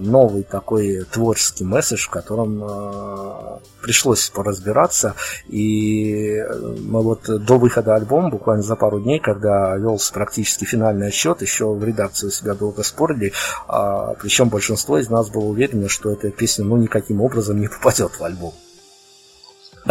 [0.00, 5.14] новый такой творческий месседж, в котором пришлось поразбираться.
[5.48, 6.38] И
[6.80, 11.72] мы вот до выхода альбома, буквально за пару дней, когда велся практически финальный отсчет, еще
[11.72, 13.32] в редакции у себя долго спорили,
[13.66, 18.22] причем большинство из нас было уверено, что эта песня ну никаким образом не попадет в
[18.22, 18.52] альбом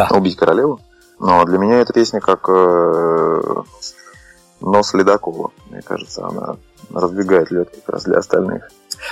[0.08, 0.18] да.
[0.18, 0.80] «Убить королеву».
[1.20, 3.42] Но для меня эта песня как э,
[4.62, 5.52] нос Ледакова.
[5.70, 6.56] Мне кажется, она
[6.94, 8.70] раздвигает лед как раз для остальных.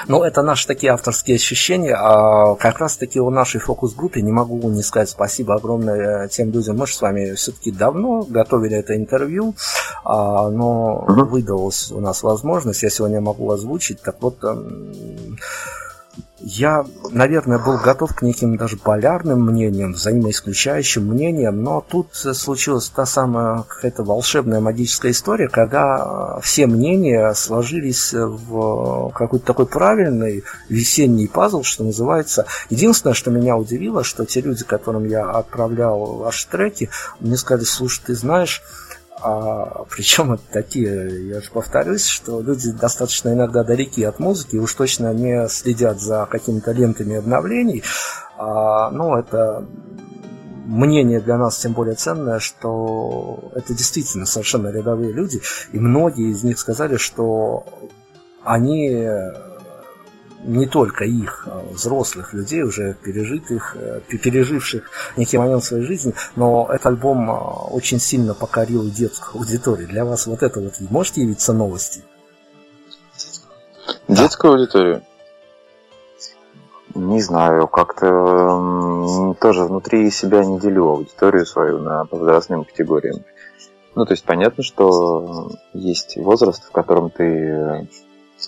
[0.07, 1.95] Ну, это наши такие авторские ощущения.
[1.95, 6.77] А как раз-таки у нашей фокус-группе не могу не сказать спасибо огромное тем людям.
[6.77, 9.55] Мы же с вами все-таки давно готовили это интервью,
[10.03, 11.25] а, но угу.
[11.25, 12.83] выдалась у нас возможность.
[12.83, 14.01] Я сегодня могу озвучить.
[14.01, 14.37] Так вот,
[16.39, 23.05] я, наверное, был готов к неким даже полярным мнениям, взаимоисключающим мнениям, но тут случилась та
[23.05, 31.63] самая какая-то волшебная магическая история, когда все мнения сложились в какой-то такой правильный весенний пазл,
[31.63, 32.45] что называется.
[32.69, 36.89] Единственное, что меня удивило, что те люди, которым я отправлял ваши треки,
[37.19, 38.61] мне сказали, слушай, ты знаешь,
[39.21, 44.73] а, причем это такие, я же повторюсь, что люди достаточно иногда далеки от музыки, уж
[44.73, 47.83] точно не следят за какими-то лентами обновлений.
[48.37, 49.65] А, ну, это
[50.65, 55.41] мнение для нас тем более ценное, что это действительно совершенно рядовые люди,
[55.71, 57.65] и многие из них сказали, что
[58.43, 58.89] они
[60.47, 66.13] не только их, а взрослых людей, уже пережитых, э, переживших некий момент в своей жизни,
[66.35, 69.87] но этот альбом а, очень сильно покорил детскую аудиторию.
[69.87, 72.03] Для вас вот это вот можете явиться новости?
[74.07, 74.59] Детскую да.
[74.59, 75.03] аудиторию?
[76.95, 83.23] Не знаю, как-то тоже внутри себя не делю аудиторию свою на по возрастным категориям.
[83.95, 87.87] Ну, то есть понятно, что есть возраст, в котором ты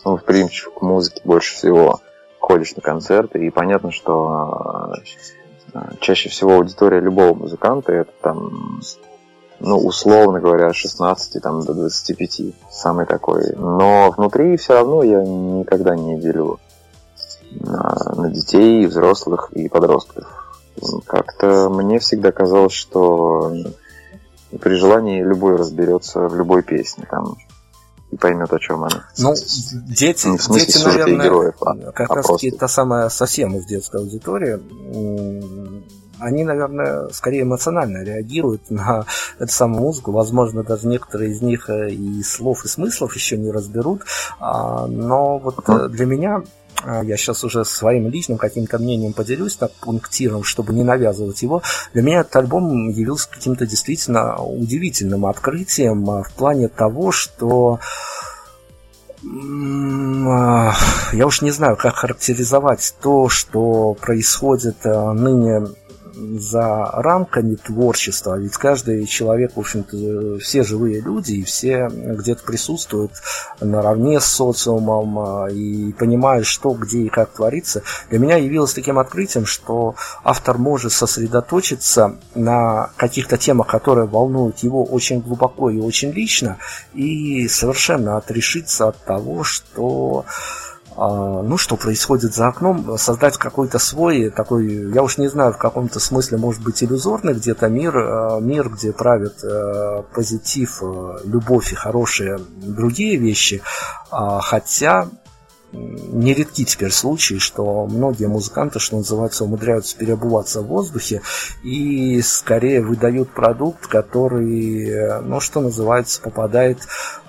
[0.06, 2.00] ну, восприимчив к музыке больше всего,
[2.39, 4.93] ходишь на концерты, и понятно, что
[5.74, 8.82] э, чаще всего аудитория любого музыканта это там,
[9.60, 13.54] ну, условно говоря, 16 там, до 25, самый такой.
[13.56, 16.60] Но внутри все равно я никогда не делю
[17.52, 20.26] на, на детей, взрослых и подростков.
[21.06, 23.52] Как-то мне всегда казалось, что
[24.62, 27.36] при желании любой разберется в любой песне там
[28.12, 29.07] и поймет, о чем она.
[29.18, 29.36] Ну,
[29.88, 33.55] дети, Не в смысле дети наверное, героев, а, как а раз таки та самая совсем
[33.55, 34.60] из детской аудитории,
[36.20, 39.06] они, наверное, скорее эмоционально реагируют на
[39.38, 40.12] эту самую музыку.
[40.12, 44.04] Возможно, даже некоторые из них э, и слов, и смыслов еще не разберут.
[44.40, 45.90] А, но вот uh-huh.
[45.90, 46.44] для меня
[46.84, 51.62] а, я сейчас уже своим личным каким-то мнением поделюсь, так пунктиром, чтобы не навязывать его.
[51.94, 57.80] Для меня этот альбом явился каким-то действительно удивительным открытием в плане того, что
[59.22, 65.68] я уж не знаю, как характеризовать то, что происходит ныне
[66.40, 73.12] за рамками творчества, ведь каждый человек, в общем-то, все живые люди, и все где-то присутствуют
[73.60, 79.00] наравне с социумом а, и понимают, что, где и как творится, для меня явилось таким
[79.00, 86.12] открытием, что автор может сосредоточиться на каких-то темах, которые волнуют его очень глубоко и очень
[86.12, 86.58] лично,
[86.94, 90.26] и совершенно отрешиться от того, что
[91.00, 96.00] ну, что происходит за окном, создать какой-то свой, такой, я уж не знаю, в каком-то
[96.00, 100.82] смысле, может быть, иллюзорный где-то мир, а, мир, где правит а, позитив,
[101.24, 103.62] любовь и хорошие другие вещи,
[104.10, 105.08] хотя
[105.72, 111.22] нередки теперь случаи, что многие музыканты, что называется, умудряются переобуваться в воздухе
[111.64, 116.80] и скорее выдают продукт, который, ну, что называется, попадает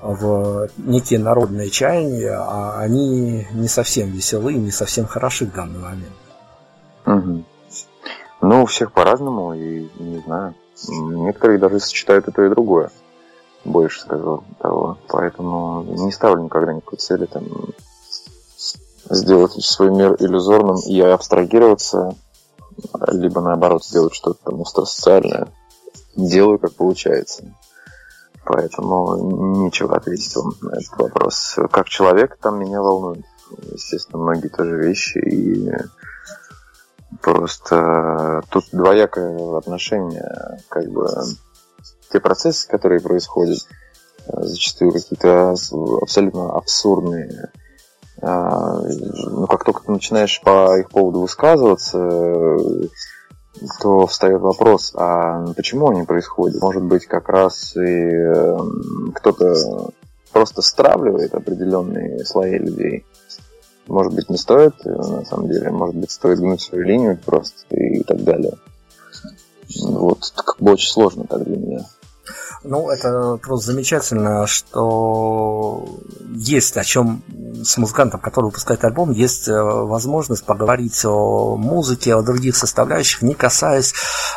[0.00, 6.12] в некие народные чаяния, а они не совсем веселые, не совсем хороши в данный момент.
[7.06, 7.44] Угу.
[8.42, 10.54] Ну, у всех по-разному, и не знаю.
[10.88, 12.90] Некоторые даже сочетают и то, и другое.
[13.66, 14.96] Больше скажу того.
[15.08, 17.44] Поэтому не ставлю никогда никакой цели там
[19.10, 22.14] сделать свой мир иллюзорным и абстрагироваться,
[23.08, 25.48] либо наоборот сделать что-то там остросоциальное.
[26.16, 27.54] Делаю, как получается.
[28.44, 31.56] Поэтому нечего ответить вам на этот вопрос.
[31.70, 33.24] Как человек там меня волнует,
[33.72, 35.18] естественно, многие тоже вещи.
[35.18, 35.70] И
[37.20, 40.58] просто тут двоякое отношение.
[40.68, 41.06] Как бы
[42.10, 43.58] те процессы, которые происходят,
[44.26, 45.54] зачастую какие-то
[46.00, 47.50] абсолютно абсурдные,
[48.22, 51.98] ну, как только ты начинаешь по их поводу высказываться,
[53.80, 56.60] то встает вопрос, а почему они происходят?
[56.62, 59.90] Может быть, как раз и эм, кто-то
[60.32, 63.04] просто стравливает определенные слои людей.
[63.86, 65.70] Может быть, не стоит, э, на самом деле.
[65.70, 68.54] Может быть, стоит гнуть свою линию просто и так далее.
[69.82, 71.86] Вот, как бы очень сложно так для меня.
[72.62, 75.98] Ну, это просто замечательно, что
[76.34, 77.22] есть о чем
[77.64, 83.34] с музыкантом, который выпускает альбом, есть э, возможность поговорить о музыке, о других составляющих, не
[83.34, 83.94] касаясь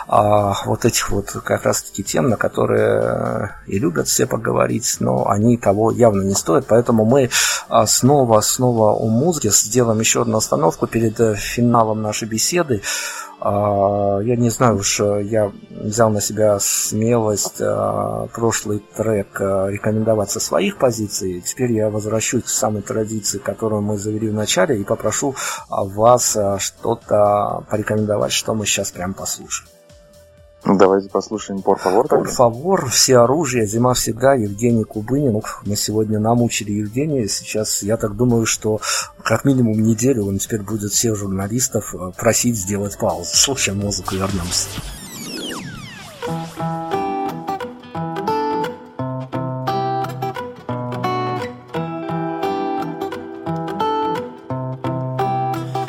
[0.07, 5.57] а, вот этих вот как раз-таки тем, на которые и любят все поговорить, но они
[5.57, 6.65] того явно не стоят.
[6.67, 7.29] Поэтому мы
[7.67, 12.81] а, снова, снова о музыке сделаем еще одну остановку перед э, финалом нашей беседы.
[13.45, 19.67] А, я не знаю уж, э, я взял на себя смелость а, прошлый трек а,
[19.67, 21.41] рекомендовать со своих позиций.
[21.41, 25.35] Теперь я возвращусь к самой традиции, которую мы завели в начале, и попрошу
[25.67, 29.72] вас что-то порекомендовать, что мы сейчас прям послушаем.
[30.65, 32.07] Ну, давайте послушаем «Пор фавор».
[32.07, 35.33] «Пор фавор», «Все оружие», «Зима всегда», Евгений Кубынин.
[35.33, 37.27] Ну, мы сегодня намучили Евгения.
[37.27, 38.79] Сейчас я так думаю, что
[39.23, 43.35] как минимум неделю он теперь будет всех журналистов э, просить сделать паузу.
[43.35, 44.69] Слушаем музыку, вернемся.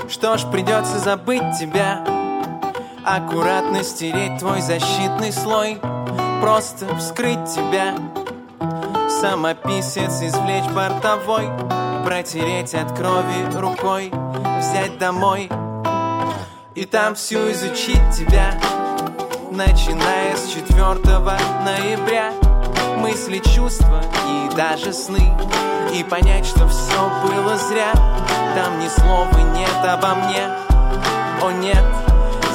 [0.08, 2.23] Что ж, придется забыть тебя
[3.04, 5.78] Аккуратно стереть твой защитный слой.
[6.40, 7.94] Просто вскрыть тебя.
[9.20, 11.50] Самописец извлечь бортовой.
[12.06, 14.10] Протереть от крови рукой.
[14.58, 15.50] Взять домой.
[16.74, 18.58] И там всю изучить тебя.
[19.50, 20.74] Начиная с 4
[21.62, 22.32] ноября.
[22.96, 25.30] Мысли, чувства и даже сны.
[25.92, 27.92] И понять, что все было зря.
[28.56, 30.48] Там ни слова нет обо мне.
[31.42, 31.84] О нет,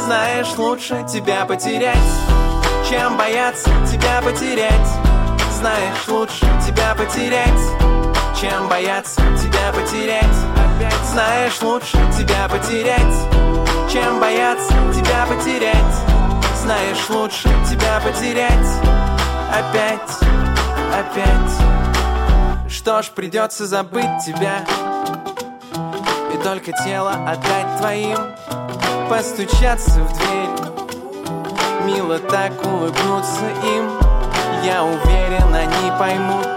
[0.09, 1.95] знаешь, лучше тебя потерять,
[2.89, 4.87] чем бояться тебя потерять.
[5.59, 7.61] Знаешь, лучше тебя потерять,
[8.41, 10.25] чем бояться тебя потерять.
[10.55, 15.95] Опять знаешь, лучше тебя потерять, чем бояться тебя потерять.
[16.63, 18.67] Знаешь, лучше тебя потерять.
[19.53, 20.09] Опять,
[20.91, 22.67] опять.
[22.67, 24.65] Что ж, придется забыть тебя.
[26.33, 28.38] И только тело отдать твоим
[29.09, 30.49] Постучаться в дверь.
[31.85, 33.89] Мило так улыбнуться им.
[34.63, 36.47] Я уверен, они поймут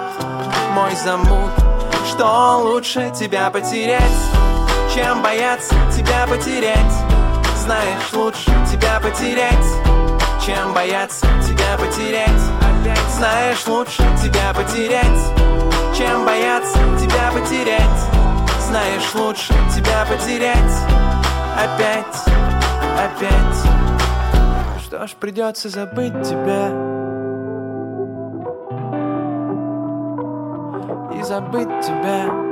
[0.74, 1.50] Мой замут
[2.08, 4.02] Что лучше тебя потерять
[4.92, 6.92] Чем бояться тебя потерять.
[7.56, 12.42] Знаешь, лучше тебя потерять Чем бояться тебя потерять.
[13.16, 18.00] Знаешь, лучше тебя потерять Чем бояться тебя потерять.
[18.68, 21.11] Знаешь, лучше тебя потерять
[21.56, 22.16] Опять,
[22.98, 24.82] опять.
[24.84, 26.68] Что ж, придется забыть тебя.
[31.18, 32.51] И забыть тебя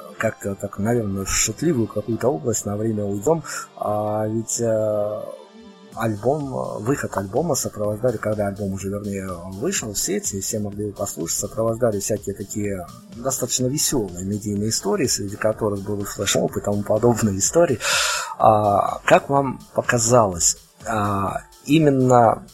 [0.21, 3.41] как-то так, наверное, шутливую какую-то область на время уйдем.
[3.75, 5.21] А ведь э,
[5.95, 11.39] альбом, выход альбома сопровождали, когда альбом уже, вернее, вышел в сети, все могли его послушать,
[11.39, 17.39] сопровождали всякие такие достаточно веселые медийные истории, среди которых был и флешмоб и тому подобные
[17.39, 17.79] истории.
[18.37, 22.45] А, как вам показалось, а, именно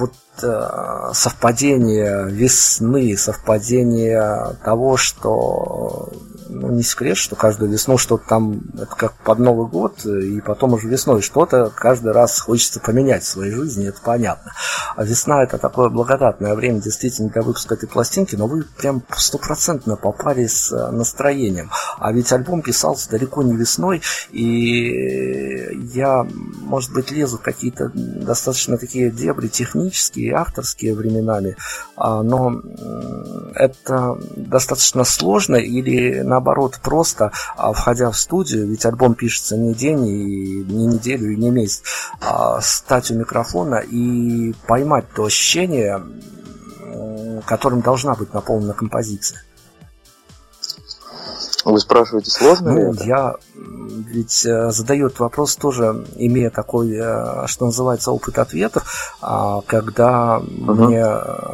[0.00, 6.12] вот а, совпадение весны, совпадение того, что
[6.50, 10.74] ну, не секрет, что каждую весну что-то там, это как под Новый год, и потом
[10.74, 14.52] уже весной что-то каждый раз хочется поменять в своей жизни, это понятно.
[14.96, 19.96] А весна это такое благодатное время действительно для выпуска этой пластинки, но вы прям стопроцентно
[19.96, 21.70] попали с э, настроением.
[21.98, 26.26] А ведь альбом писался далеко не весной, и я,
[26.60, 31.56] может быть, лезу в какие-то достаточно такие дебри технические, авторские временами,
[31.96, 32.60] а, но
[33.54, 39.74] это достаточно сложно или на наоборот, просто а, входя в студию, ведь альбом пишется не
[39.74, 41.82] день, и не неделю, и не месяц,
[42.20, 46.02] а стать у микрофона и поймать то ощущение,
[47.46, 49.42] которым должна быть наполнена композиция.
[51.64, 53.04] Вы спрашиваете, сложно ну, это?
[53.04, 59.60] Я ведь э, задаю этот вопрос тоже, имея такой, э, что называется, опыт ответов, а,
[59.66, 60.72] когда угу.
[60.72, 61.06] мне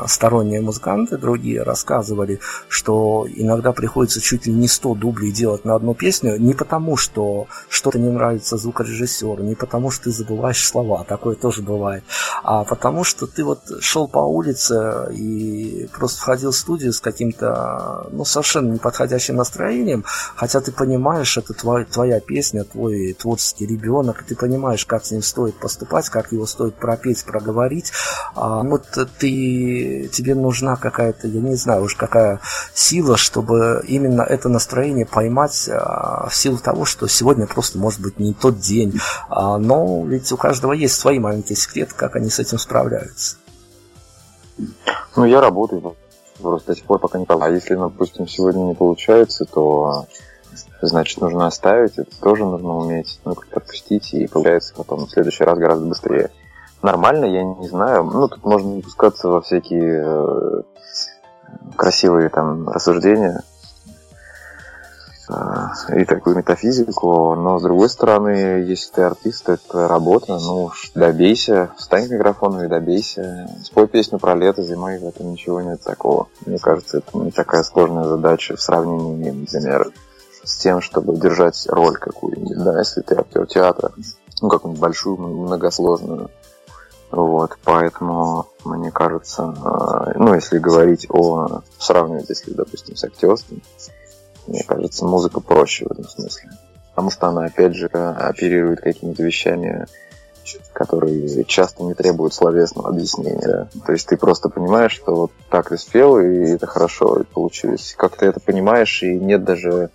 [0.07, 5.95] сторонние музыканты, другие, рассказывали, что иногда приходится чуть ли не 100 дублей делать на одну
[5.95, 11.35] песню, не потому, что что-то не нравится звукорежиссеру, не потому, что ты забываешь слова, такое
[11.35, 12.05] тоже бывает,
[12.43, 18.07] а потому, что ты вот шел по улице и просто входил в студию с каким-то,
[18.13, 24.35] ну, совершенно неподходящим настроением, хотя ты понимаешь, это твой, твоя песня, твой творческий ребенок, ты
[24.35, 27.93] понимаешь, как с ним стоит поступать, как его стоит пропеть, проговорить.
[28.35, 28.87] А вот
[29.19, 32.41] ты, тебе нужна какая-то, я не знаю уж какая
[32.75, 38.19] сила, чтобы именно это настроение поймать а, в силу того, что сегодня просто может быть
[38.19, 38.99] не тот день.
[39.29, 43.37] А, но ведь у каждого есть свои маленькие секреты, как они с этим справляются.
[45.17, 45.81] Ну, я работаю
[46.41, 50.07] просто до сих пор пока не А если, допустим, сегодня не получается, то
[50.81, 55.45] значит, нужно оставить, это тоже нужно уметь, ну, как-то отпустить, и получается потом в следующий
[55.45, 56.31] раз гораздо быстрее.
[56.83, 60.63] Нормально, я не знаю, ну, тут можно выпускаться во всякие э,
[61.77, 63.43] красивые там рассуждения
[65.29, 70.93] и такую метафизику, но с другой стороны, если ты артист, это твоя работа, ну уж
[70.95, 75.83] добейся, встань к микрофону и добейся, спой песню про лето зимой, в этом ничего нет
[75.83, 76.29] такого.
[76.45, 79.91] Мне кажется, это не такая сложная задача в сравнении, например,
[80.45, 83.91] с тем, чтобы держать роль какую-нибудь, да, если ты актер театра,
[84.41, 86.31] ну, какую-нибудь большую, многосложную.
[87.11, 91.63] Вот, поэтому, мне кажется, э, ну, если говорить о...
[91.79, 93.63] сравнивать, если, допустим, с актерством,
[94.47, 96.51] мне кажется, музыка проще в этом смысле.
[96.91, 99.87] Потому что она, опять же, оперирует какими-то вещами
[100.73, 103.47] которые часто не требуют словесного объяснения.
[103.47, 103.69] Да?
[103.85, 107.95] То есть ты просто понимаешь, что вот так ты спел, и это хорошо получилось.
[107.97, 109.91] Как ты это понимаешь, и нет даже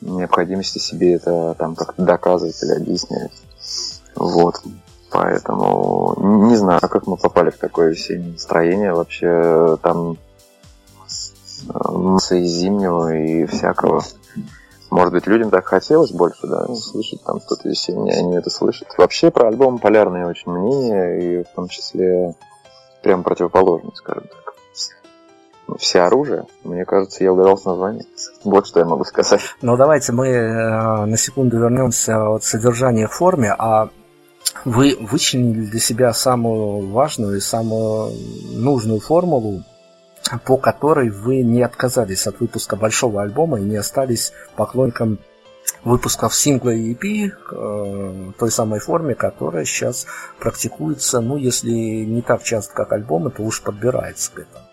[0.00, 3.32] необходимости себе это там как-то доказывать или объяснять.
[4.14, 4.60] Вот.
[5.10, 6.14] Поэтому
[6.48, 8.92] не знаю, как мы попали в такое весеннее настроение.
[8.92, 10.18] Вообще там
[12.30, 14.02] и зимнего, и всякого.
[14.90, 18.88] Может быть, людям так хотелось больше, да, слышать там что-то весеннее, они это слышат.
[18.96, 22.34] Вообще про альбом полярные очень мнения, и в том числе
[23.02, 24.54] прям противоположные, скажем так.
[25.78, 28.06] Все оружие, мне кажется, я угадал с названием.
[28.44, 29.40] Вот что я могу сказать.
[29.62, 33.88] Ну, давайте мы э, на секунду вернемся от содержания к форме, а
[34.64, 38.12] вы вычленили для себя самую важную и самую
[38.54, 39.64] нужную формулу
[40.44, 45.18] по которой вы не отказались от выпуска большого альбома и не остались поклонником
[45.84, 50.06] выпусков сингла и EP э, той самой форме, которая сейчас
[50.38, 54.64] практикуется, ну, если не так часто, как альбомы, то уж подбирается к этому.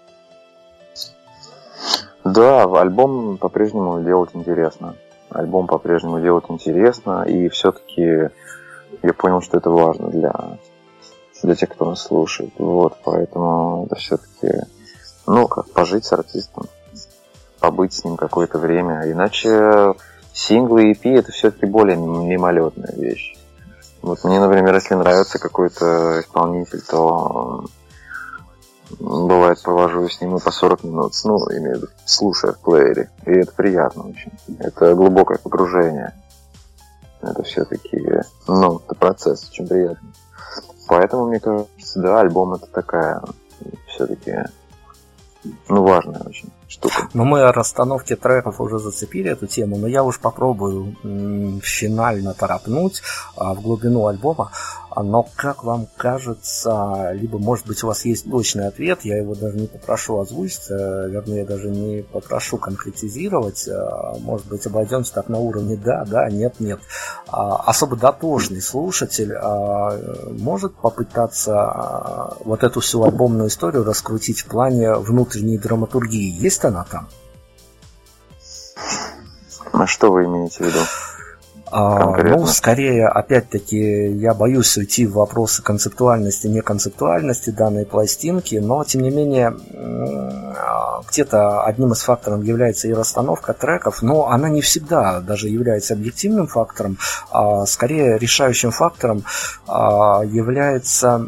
[2.24, 4.96] Да, альбом по-прежнему делать интересно.
[5.30, 8.30] Альбом по-прежнему делать интересно, и все-таки
[9.02, 10.34] я понял, что это важно для,
[11.42, 12.54] для тех, кто нас слушает.
[12.58, 14.64] Вот, поэтому это все-таки
[15.28, 16.66] ну, как пожить с артистом,
[17.60, 19.12] побыть с ним какое-то время.
[19.12, 19.96] Иначе
[20.34, 23.38] синглы и EP это все-таки более мимолетная вещь.
[24.02, 27.66] Вот мне, например, если нравится какой-то исполнитель, то
[29.00, 33.10] бывает провожу с ним и по 40 минут, ну, имею в виду, слушая в плеере.
[33.26, 34.32] И это приятно очень.
[34.60, 36.14] Это глубокое погружение.
[37.22, 37.98] Это все-таки,
[38.48, 40.10] ну, это процесс очень приятный.
[40.88, 43.22] Поэтому, мне кажется, да, альбом это такая
[43.88, 44.44] все-таки
[45.70, 47.08] ну, важная очень штука.
[47.14, 50.96] Но мы о расстановке треков уже зацепили эту тему, но я уж попробую
[51.62, 53.02] финально торопнуть
[53.38, 54.52] а, в глубину альбома.
[54.96, 59.58] Но как вам кажется, либо, может быть, у вас есть точный ответ, я его даже
[59.58, 65.38] не попрошу озвучить, а, вернее, даже не попрошу конкретизировать, а, может быть, обойдемся так на
[65.38, 66.80] уровне да, да, нет, нет.
[67.28, 69.34] Особо дотошный слушатель
[70.40, 76.30] может попытаться вот эту всю альбомную историю раскрутить в плане внутренней драматургии.
[76.40, 77.08] Есть она там?
[79.72, 80.80] А что вы имеете в виду?
[81.76, 89.02] А, ну, скорее, опять-таки, я боюсь уйти в вопросы концептуальности, неконцептуальности данной пластинки, но, тем
[89.02, 89.58] не менее,
[91.10, 96.46] где-то одним из факторов является и расстановка треков, но она не всегда даже является объективным
[96.46, 97.00] фактором,
[97.32, 99.24] а скорее решающим фактором
[99.68, 101.28] а, является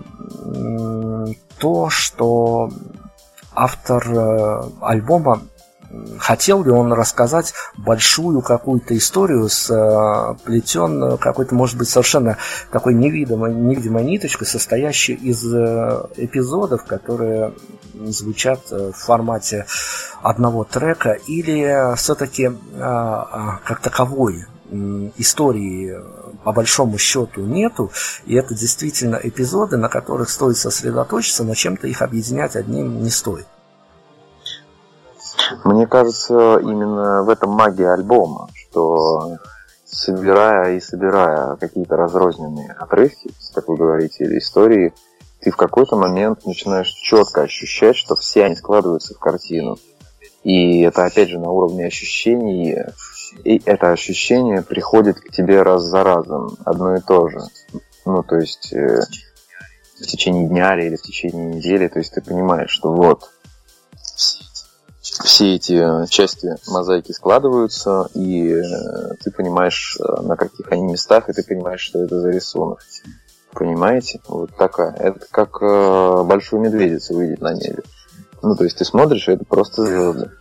[1.58, 2.70] то, что
[3.56, 5.42] автор э, альбома
[6.18, 12.38] хотел ли он рассказать большую какую-то историю с э, плетен какой-то, может быть, совершенно
[12.72, 17.54] такой невидимой, невидимой ниточкой, состоящей из э, эпизодов, которые
[17.94, 19.66] звучат в формате
[20.22, 24.46] одного трека, или все-таки как таковой
[25.18, 26.00] истории
[26.44, 27.92] по большому счету нету,
[28.26, 33.48] и это действительно эпизоды, на которых стоит сосредоточиться, но чем-то их объединять одним не стоит.
[35.64, 39.38] Мне кажется, именно в этом магия альбома, что
[39.86, 44.94] собирая и собирая какие-то разрозненные отрывки, как вы говорите, или истории,
[45.42, 49.78] ты в какой-то момент начинаешь четко ощущать, что все они складываются в картину.
[50.44, 52.78] И это, опять же, на уровне ощущений,
[53.46, 57.40] и это ощущение приходит к тебе раз за разом, одно и то же.
[58.04, 59.02] Ну, то есть э,
[60.02, 63.30] в течение дня или в течение недели, то есть ты понимаешь, что вот
[65.02, 71.34] все эти части мозаики складываются, и э, ты понимаешь, э, на каких они местах, и
[71.34, 72.80] ты понимаешь, что это за рисунок.
[73.54, 74.22] Понимаете?
[74.28, 74.94] Вот такая.
[74.94, 77.84] Это как э, большую медведицу увидеть на небе.
[78.42, 80.32] Ну, то есть ты смотришь, и это просто звезды.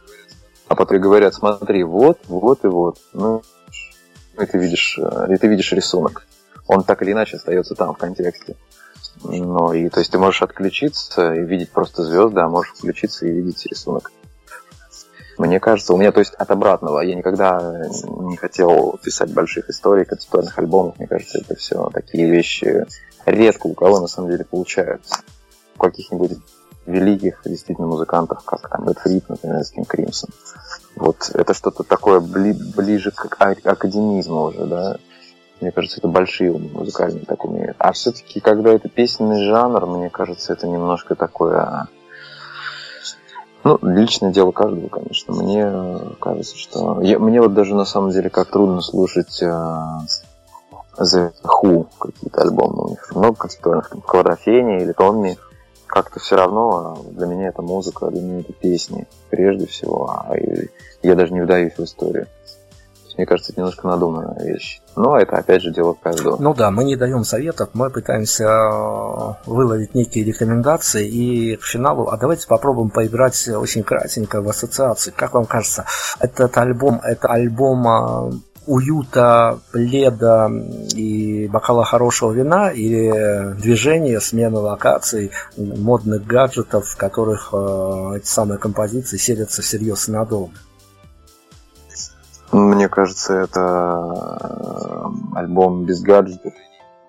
[0.69, 2.99] А потом говорят, смотри, вот, вот и вот.
[3.13, 3.43] Ну,
[4.41, 6.27] и ты видишь, и ты видишь рисунок.
[6.67, 8.57] Он так или иначе остается там, в контексте.
[9.23, 13.31] Ну, и то есть ты можешь отключиться и видеть просто звезды, а можешь включиться и
[13.31, 14.11] видеть рисунок.
[15.37, 20.05] Мне кажется, у меня, то есть от обратного, я никогда не хотел писать больших историй,
[20.05, 20.99] концептуальных альбомов.
[20.99, 22.87] Мне кажется, это все такие вещи
[23.27, 25.17] редко у кого на самом деле получаются.
[25.77, 26.39] У каких-нибудь
[26.87, 30.31] великих действительно музыкантов, как там Эд Фрид, например, с Ким Кримсон.
[30.97, 34.97] Вот это что-то такое бли, ближе к академизму уже, да.
[35.61, 37.77] Мне кажется, это большие музыкальные так умеют.
[37.79, 41.89] А все-таки, когда это песенный жанр, мне кажется, это немножко такое
[43.65, 45.33] ну, личное дело каждого, конечно.
[45.33, 45.73] Мне
[46.21, 47.01] кажется, что...
[47.01, 49.47] Я, мне вот даже на самом деле как трудно слушать э,
[50.99, 53.11] The Who какие-то альбомы у них.
[53.15, 55.39] Много концептуальных, там, Квадрофения или Томми.
[55.95, 60.11] Как-то все равно а для меня это музыка, для меня это песни прежде всего.
[60.11, 60.35] А
[61.03, 62.27] я даже не вдаюсь в историю.
[63.17, 64.83] Мне кажется, это немножко надуманная вещь.
[64.97, 66.37] Но это, опять же, дело каждого.
[66.41, 72.09] Ну да, мы не даем советов, мы пытаемся э, выловить некие рекомендации и к финалу,
[72.09, 75.13] а давайте попробуем поиграть очень кратенько в ассоциации.
[75.15, 75.85] Как вам кажется,
[76.19, 78.33] этот альбом, это альбом э,
[78.67, 80.51] уюта, пледа
[80.95, 88.59] и бокала хорошего вина или движение, смены локаций, модных гаджетов, в которых э, эти самые
[88.59, 90.55] композиции селятся всерьез и надолго?
[92.53, 96.53] Мне кажется, это э, альбом без гаджетов,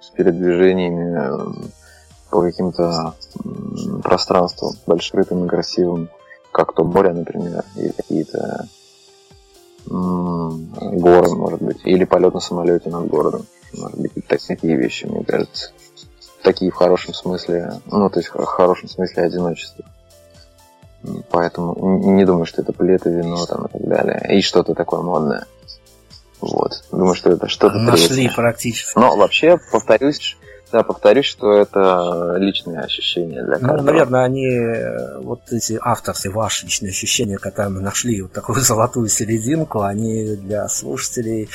[0.02, 1.70] с передвижениями э,
[2.30, 3.14] по каким-то
[4.04, 6.10] пространствам большим красивым,
[6.52, 8.68] как то море, например, или какие-то
[9.88, 13.46] горы, может быть, или полет на самолете над городом.
[13.78, 15.72] Может быть, такие вещи, мне кажется.
[16.42, 19.86] Такие в хорошем смысле, ну, то есть в хорошем смысле одиночества.
[21.30, 24.38] Поэтому не думаю, что это плед и вино там и так далее.
[24.38, 25.46] И что-то такое модное.
[26.42, 26.84] Вот.
[26.92, 28.36] Думаю, что это что-то Нашли третье.
[28.36, 28.98] практически.
[28.98, 30.38] Но вообще, повторюсь,
[30.72, 33.78] да, повторюсь, что это личные ощущения для каждого.
[33.78, 39.08] Ну, наверное, они, вот эти авторцы, ваши личные ощущения, когда мы нашли вот такую золотую
[39.08, 41.50] серединку, они для слушателей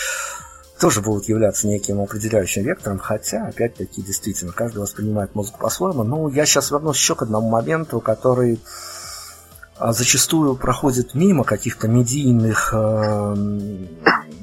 [0.81, 6.05] тоже будут являться неким определяющим вектором, хотя, опять-таки, действительно, каждый воспринимает музыку по-своему.
[6.05, 8.59] Ну, я сейчас вернусь еще к одному моменту, который
[9.81, 13.89] а зачастую проходит мимо каких-то медийных эм,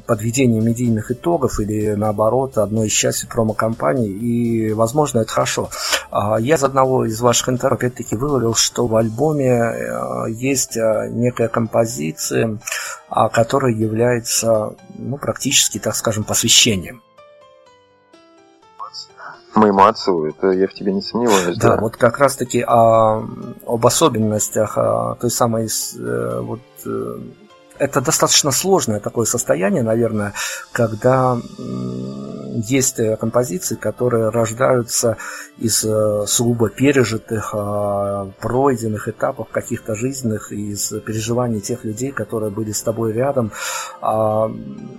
[0.07, 5.69] подведения медийных итогов или наоборот одной из части промо-компании, и, возможно, это хорошо.
[6.09, 11.09] А я из одного из ваших интервью опять-таки выловил, что в альбоме э, есть э,
[11.11, 12.57] некая композиция,
[13.09, 17.01] а, которая является ну, практически, так скажем, посвящением
[19.57, 21.57] моему отцу, это я в тебе не сомневаюсь.
[21.57, 21.81] Да, да.
[21.81, 23.23] вот как раз-таки о,
[23.65, 26.61] об особенностях о той самой э, вот,
[27.79, 30.33] это достаточно сложное такое состояние, наверное,
[30.71, 31.37] когда
[32.57, 35.17] есть э, композиции, которые рождаются
[35.57, 42.71] из э, сугубо пережитых, а, пройденных этапов каких-то жизненных, из переживаний тех людей, которые были
[42.71, 43.51] с тобой рядом.
[44.01, 44.51] А,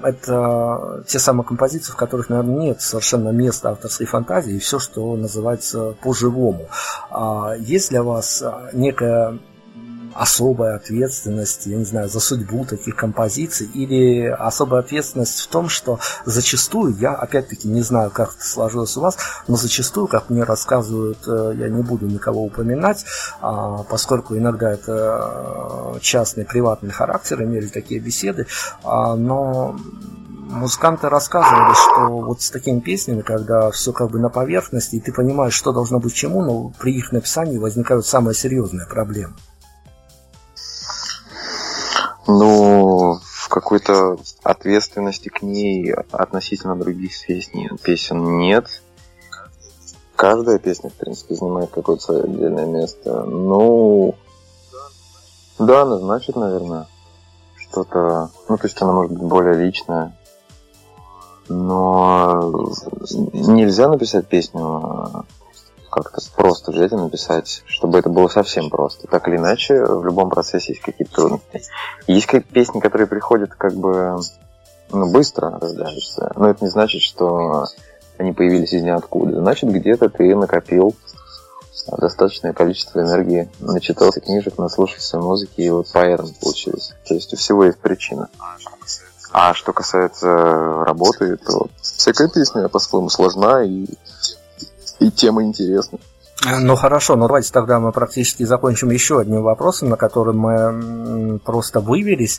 [0.02, 5.16] это те самые композиции, в которых, наверное, нет совершенно места авторской фантазии и все, что
[5.16, 6.68] называется по-живому.
[7.10, 9.38] А, есть для вас некая
[10.14, 15.98] особая ответственность, я не знаю, за судьбу таких композиций, или особая ответственность в том, что
[16.24, 21.18] зачастую, я опять-таки не знаю, как это сложилось у вас, но зачастую, как мне рассказывают,
[21.26, 23.04] э, я не буду никого упоминать,
[23.40, 28.46] а, поскольку иногда это э, частный, приватный характер, имели такие беседы,
[28.84, 29.76] а, но
[30.48, 35.12] музыканты рассказывали, что вот с такими песнями, когда все как бы на поверхности, и ты
[35.12, 39.34] понимаешь, что должно быть чему, но при их написании возникают самые серьезные проблемы.
[42.30, 48.82] Ну, в какой-то ответственности к ней относительно других песен, песен нет.
[50.14, 53.22] Каждая песня, в принципе, занимает какое-то свое отдельное место.
[53.22, 54.14] Ну,
[55.58, 56.86] да, она значит, наверное,
[57.56, 58.30] что-то...
[58.46, 60.14] Ну, то есть она может быть более личная.
[61.48, 62.76] Но
[63.32, 65.24] нельзя написать песню
[66.02, 69.06] как-то просто взять и написать, чтобы это было совсем просто.
[69.06, 71.62] Так или иначе, в любом процессе есть какие-то трудности.
[72.06, 74.18] Есть какие-то песни, которые приходят как бы
[74.90, 77.66] ну, быстро рождаются, но это не значит, что
[78.16, 79.40] они появились из ниоткуда.
[79.40, 80.94] Значит, где-то ты накопил
[81.96, 86.92] достаточное количество энергии, начитался книжек, наслушался музыки, и вот поэтому получилось.
[87.06, 88.28] То есть у всего есть причина.
[89.30, 90.26] А что касается
[90.84, 93.86] работы, то всякая песня по-своему сложна, и
[95.00, 95.98] и тема интересна.
[96.60, 101.80] Ну хорошо, ну давайте тогда мы практически закончим еще одним вопросом, на который мы просто
[101.80, 102.38] вывелись.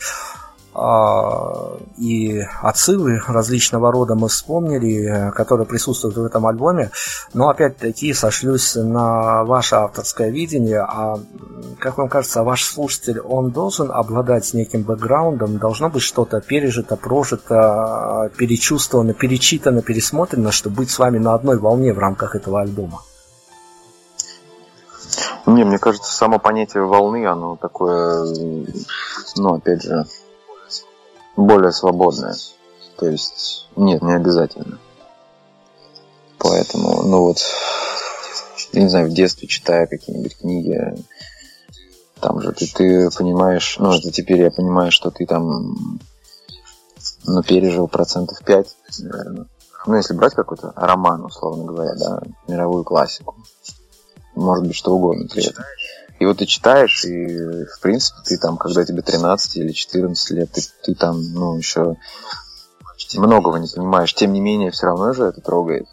[0.74, 6.92] А, и отсылы различного рода мы вспомнили, которые присутствуют в этом альбоме.
[7.34, 10.82] Но опять-таки сошлюсь на ваше авторское видение.
[10.82, 11.20] А
[11.80, 18.32] как вам кажется, ваш слушатель, он должен обладать неким бэкграундом, должно быть что-то пережито, прожито,
[18.38, 23.02] перечувствовано, перечитано, пересмотрено, чтобы быть с вами на одной волне в рамках этого альбома?
[25.46, 28.24] Не, мне кажется, само понятие волны, оно такое,
[29.36, 30.06] ну, опять же,
[31.46, 32.36] более свободная.
[32.98, 34.80] То есть, нет, не обязательно.
[36.38, 37.40] Поэтому, ну вот,
[38.74, 40.78] я не знаю, в детстве читая какие-нибудь книги,
[42.20, 46.00] там же ты, ты понимаешь, ну это теперь я понимаю, что ты там,
[47.26, 49.46] ну, пережил процентов 5, наверное,
[49.86, 53.36] ну, если брать какой-то роман, условно говоря, да, мировую классику,
[54.36, 55.64] может быть, что угодно при этом.
[56.20, 60.52] И вот ты читаешь, и, в принципе, ты там, когда тебе 13 или 14 лет,
[60.52, 61.96] ты, ты там, ну, еще
[63.16, 64.14] многого не понимаешь.
[64.14, 65.88] Тем не менее, все равно же это трогает.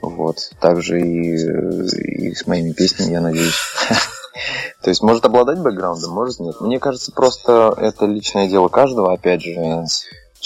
[0.00, 0.50] Вот.
[0.60, 3.58] Также и, и с моими песнями, я надеюсь.
[4.82, 6.60] То есть может обладать бэкграундом, может нет.
[6.60, 9.84] Мне кажется, просто это личное дело каждого, опять же.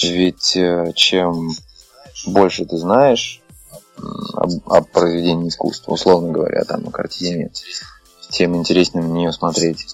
[0.02, 1.52] Ведь э, чем
[2.26, 3.40] больше ты знаешь
[4.34, 7.52] о, о произведении искусства, условно говоря, там, о картине,
[8.34, 9.86] тем интереснее на нее смотреть.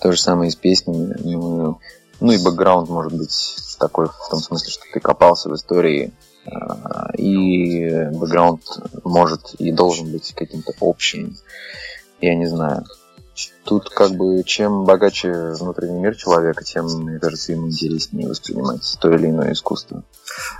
[0.00, 1.16] То же самое и с песнями.
[1.22, 1.78] Ну,
[2.20, 6.12] ну и бэкграунд может быть такой, в том смысле, что ты копался в истории,
[6.46, 8.62] а, и бэкграунд
[9.04, 11.36] может и должен быть каким-то общим.
[12.20, 12.84] Я не знаю.
[13.64, 19.12] Тут как бы чем богаче внутренний мир человека, тем, мне кажется, ему интереснее воспринимать то
[19.12, 20.04] или иное искусство.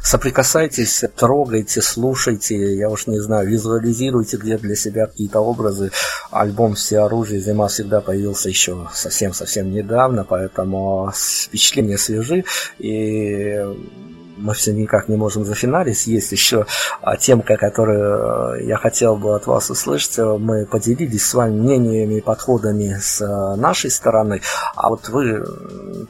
[0.02, 5.90] Соприкасайтесь, трогайте, слушайте, я уж не знаю, визуализируйте где для себя какие-то образы.
[6.30, 7.40] Альбом «Все оружие.
[7.40, 12.44] Зима» всегда появился еще совсем-совсем недавно, поэтому впечатления свежи.
[12.78, 13.64] И
[14.36, 16.06] мы все никак не можем зафиналить.
[16.06, 16.66] Есть еще
[17.00, 20.18] а, темка, которую э, я хотел бы от вас услышать.
[20.18, 24.42] Мы поделились с вами мнениями и подходами с э, нашей стороны.
[24.74, 25.44] А вот вы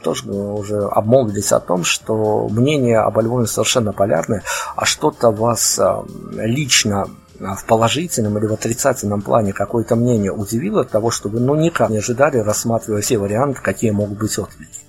[0.03, 4.43] тоже уже обмолвились о том, что мнение об альбоме совершенно полярное,
[4.75, 7.07] а что-то вас э, лично
[7.39, 11.89] в положительном или в отрицательном плане какое-то мнение удивило от того, что вы ну, никак
[11.89, 14.79] не ожидали, рассматривая все варианты, какие могут быть отклики?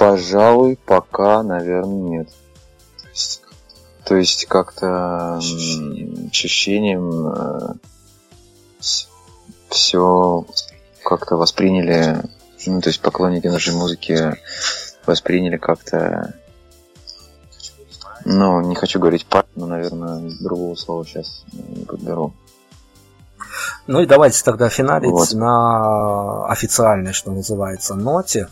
[0.00, 2.28] Пожалуй, пока, наверное, нет.
[4.06, 7.74] То есть как-то ощущением э,
[9.68, 10.46] все
[11.04, 12.22] как-то восприняли,
[12.64, 14.38] ну, то есть поклонники нашей музыки
[15.04, 16.32] восприняли как-то,
[18.24, 22.32] ну, не хочу говорить пар, но, наверное, другого слова сейчас не подберу.
[23.86, 25.32] Ну и давайте тогда финалить вот.
[25.34, 28.48] на официальной, что называется, ноте.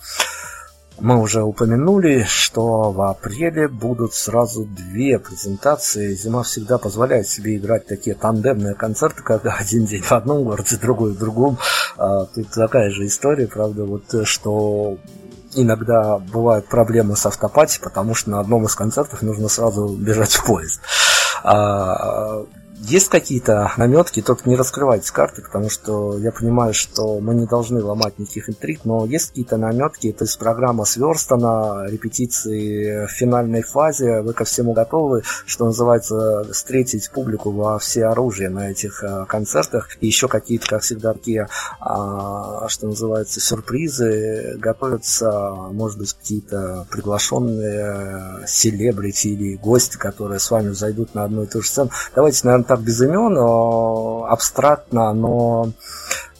[1.01, 6.15] Мы уже упомянули, что в апреле будут сразу две презентации.
[6.15, 11.13] Зима всегда позволяет себе играть такие тандемные концерты, когда один день в одном городе, другой
[11.13, 11.59] в другом.
[11.97, 14.99] А, тут такая же история, правда, вот что
[15.55, 20.45] иногда бывают проблемы с автопати, потому что на одном из концертов нужно сразу бежать в
[20.45, 20.81] поезд.
[22.81, 27.83] Есть какие-то наметки, только не раскрывайте карты, потому что я понимаю, что мы не должны
[27.83, 34.21] ломать никаких интриг, но есть какие-то наметки, то есть программа сверстана, репетиции в финальной фазе,
[34.23, 39.89] вы ко всему готовы, что называется, встретить публику во все оружие на этих а, концертах,
[40.01, 41.49] и еще какие-то, как всегда, такие,
[41.81, 50.71] а, что называется, сюрпризы, готовятся, может быть, какие-то приглашенные селебрити или гости, которые с вами
[50.71, 51.91] зайдут на одну и ту же сцену.
[52.15, 53.37] Давайте, наверное, так без имен,
[54.29, 55.73] абстрактно, но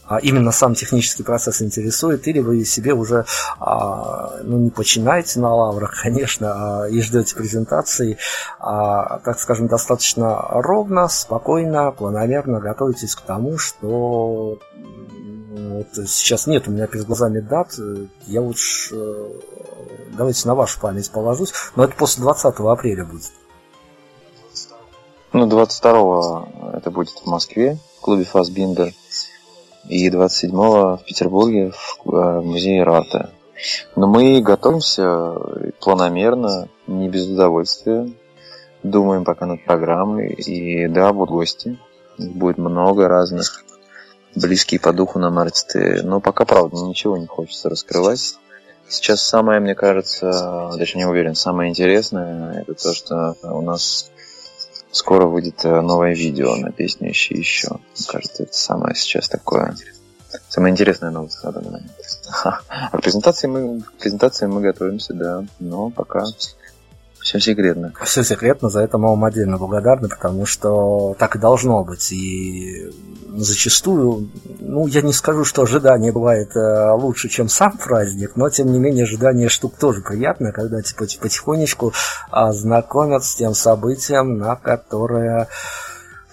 [0.09, 3.27] а, именно сам технический процесс интересует, или вы себе уже
[3.61, 8.17] а, ну, не починаете на лаврах, конечно, и ждете презентации,
[8.59, 14.59] а, так скажем, достаточно ровно, спокойно, планомерно готовитесь к тому, что
[15.51, 17.75] вот сейчас нет у меня перед глазами дат,
[18.27, 19.31] я лучше э,
[20.17, 23.31] давайте на вашу память положусь, но это после 20 апреля будет.
[25.33, 28.93] Ну, 22-го это будет в Москве, в клубе Фасбиндер.
[29.87, 33.31] И 27-го в Петербурге, в э, музее Рата.
[33.97, 35.35] Но мы готовимся
[35.81, 38.11] планомерно, не без удовольствия.
[38.83, 40.33] Думаем пока над программой.
[40.33, 41.79] И да, будут гости.
[42.19, 43.65] будет много разных.
[44.35, 46.03] Близкие по духу нам артисты.
[46.05, 48.39] Но пока, правда, ничего не хочется раскрывать.
[48.89, 54.11] Сейчас самое, мне кажется, даже не уверен, самое интересное, это то, что у нас
[54.91, 57.69] скоро выйдет э, новое видео на песню «Ищи еще».
[57.71, 59.75] Мне кажется, это самое сейчас такое...
[60.49, 61.93] Самая интересная новость на данный момент.
[62.69, 66.25] А к презентации мы, к презентации мы готовимся, да, но пока
[67.29, 67.93] все секретно.
[68.05, 72.11] Все секретно, за это мы вам отдельно благодарны, потому что так и должно быть.
[72.11, 72.91] И
[73.37, 74.31] зачастую,
[74.61, 78.79] ну, я не скажу, что ожидание бывает э, лучше, чем сам праздник, но, тем не
[78.79, 81.93] менее, ожидание штук тоже приятное, когда типа, потихонечку
[82.33, 85.49] знакомят с тем событием, на которое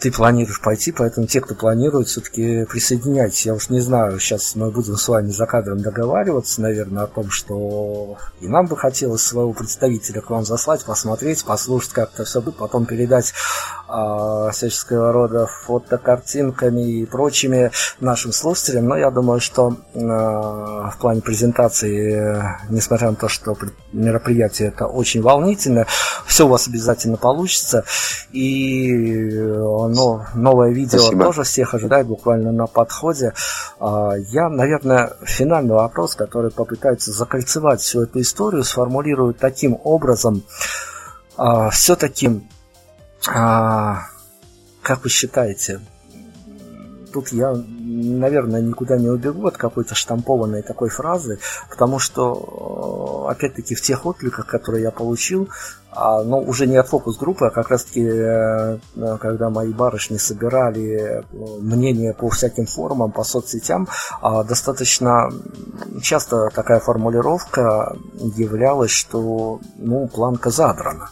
[0.05, 3.47] ты планируешь пойти, поэтому те, кто планирует, все-таки присоединяйтесь.
[3.47, 7.31] Я уж не знаю, сейчас мы будем с вами за кадром договариваться, наверное, о том,
[7.31, 12.39] что и нам бы хотелось своего представителя к вам заслать, посмотреть, послушать, как это все
[12.43, 13.33] потом передать
[13.89, 18.87] э, всяческого рода фотокартинками и прочими нашим слушателям.
[18.87, 23.57] Но я думаю, что э, в плане презентации, несмотря на то, что
[23.91, 25.87] мероприятие это очень волнительное,
[26.27, 27.85] все у вас обязательно получится.
[28.31, 29.25] И
[29.95, 31.23] но новое видео Спасибо.
[31.23, 33.33] тоже всех ожидает буквально на подходе.
[33.79, 40.43] А, я, наверное, финальный вопрос, который попытается закольцевать всю эту историю, сформулирую таким образом.
[41.37, 42.45] А, Все-таки,
[43.33, 44.01] а,
[44.81, 45.79] как вы считаете,
[47.15, 51.39] тут я, наверное, никуда не убегу от какой-то штампованной такой фразы,
[51.69, 55.47] потому что, опять-таки, в тех откликах, которые я получил,
[55.91, 58.79] а, но уже не от фокус-группы, а как раз-таки, э,
[59.21, 61.23] когда мои барышни собирали э,
[61.61, 63.87] мнение по всяким форумам, по соцсетям,
[64.21, 65.31] а, достаточно
[66.01, 67.95] часто такая формулировка
[68.35, 71.11] являлась, что ну, планка задрана.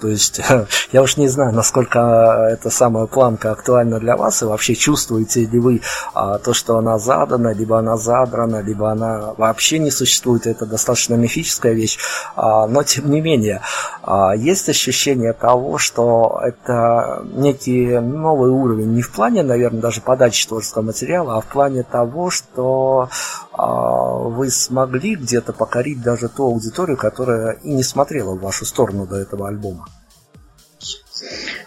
[0.00, 0.40] То есть
[0.92, 5.58] я уж не знаю, насколько эта самая планка актуальна для вас, и вообще чувствуете ли
[5.58, 5.80] вы
[6.14, 11.14] а, то, что она задана, либо она задрана, либо она вообще не существует, это достаточно
[11.14, 11.98] мифическая вещь,
[12.34, 13.62] а, но тем не менее,
[14.02, 20.46] а, есть ощущение того, что это некий новый уровень, не в плане, наверное, даже подачи
[20.46, 23.08] творческого материала, а в плане того, что
[23.56, 29.16] вы смогли где-то покорить даже ту аудиторию, которая и не смотрела в вашу сторону до
[29.16, 29.86] этого альбома?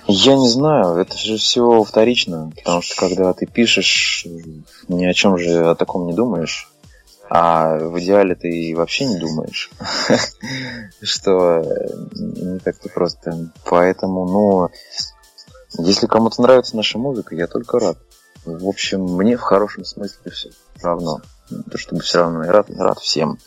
[0.06, 4.26] Я не знаю, это же все вторично, потому что когда ты пишешь,
[4.88, 6.70] ни о чем же о таком не думаешь,
[7.30, 9.70] а в идеале ты вообще не думаешь,
[11.04, 11.64] что
[12.14, 13.52] не так-то просто.
[13.66, 14.70] Поэтому, ну,
[15.78, 17.98] если кому-то нравится наша музыка, я только рад.
[18.46, 20.50] В общем, мне в хорошем смысле все
[20.82, 21.22] равно
[21.76, 23.38] чтобы все равно я рад, рад всем.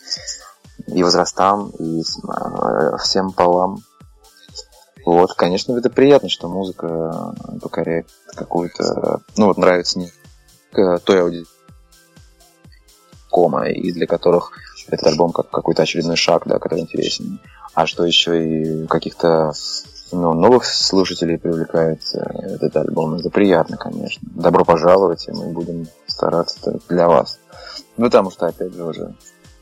[0.87, 3.83] И возрастам, и а, всем полам.
[5.05, 9.21] Вот, конечно, это приятно, что музыка покоряет какую-то...
[9.37, 10.11] Ну, вот нравится не
[10.73, 11.47] той аудитории,
[13.31, 14.53] кома, и для которых
[14.89, 17.41] этот альбом как какой-то очередной шаг, да, который интересен.
[17.75, 19.53] А что еще и каких-то
[20.13, 22.19] ну, новых слушателей привлекает э,
[22.55, 23.15] этот альбом.
[23.15, 24.29] Это приятно, конечно.
[24.35, 27.39] Добро пожаловать, и мы будем стараться для вас.
[27.97, 29.15] Ну, потому что, опять же, уже,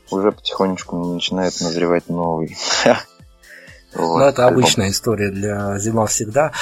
[0.09, 2.57] уже потихонечку начинает назревать новый.
[3.93, 4.63] Вот, ну, это альбом.
[4.63, 6.53] обычная история для «Зима всегда».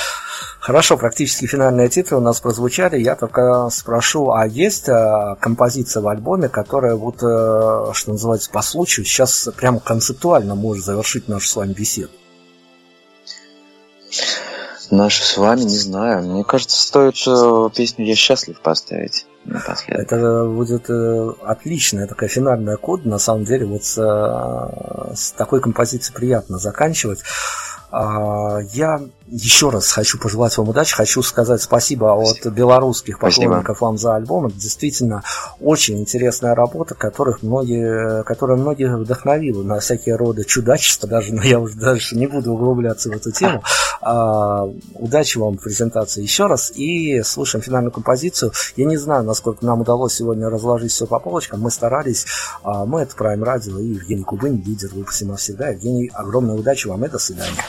[0.59, 2.99] Хорошо, практически финальные титры у нас прозвучали.
[2.99, 8.61] Я только спрошу, а есть а, композиция в альбоме, которая вот, а, что называется, по
[8.61, 12.11] случаю сейчас прям концептуально может завершить нашу с вами беседу?
[14.91, 16.23] Наши с вами, не знаю.
[16.23, 20.11] Мне кажется, стоит э, песню «Я счастлив» поставить напоследок.
[20.11, 23.05] Это будет э, отличная такая финальная код.
[23.05, 27.19] На самом деле, вот с, э, с такой композицией приятно заканчивать.
[27.91, 29.01] А, я
[29.31, 33.85] еще раз хочу пожелать вам удачи, хочу сказать спасибо от белорусских поклонников спасибо.
[33.85, 34.47] вам за альбом.
[34.47, 35.23] Это действительно
[35.59, 41.59] очень интересная работа, которых многие, которая многих вдохновила на всякие роды чудачества, даже, но я
[41.59, 43.63] уже дальше не буду углубляться в эту тему.
[44.01, 44.63] А,
[44.93, 48.51] удачи вам в презентации еще раз и слушаем финальную композицию.
[48.75, 51.61] Я не знаю, насколько нам удалось сегодня разложить все по полочкам.
[51.61, 52.25] Мы старались.
[52.63, 55.69] А, мы это Prime Radio и Евгений Кубынь, лидер выпуска навсегда.
[55.69, 57.57] Евгений, огромной удачи вам и до свидания.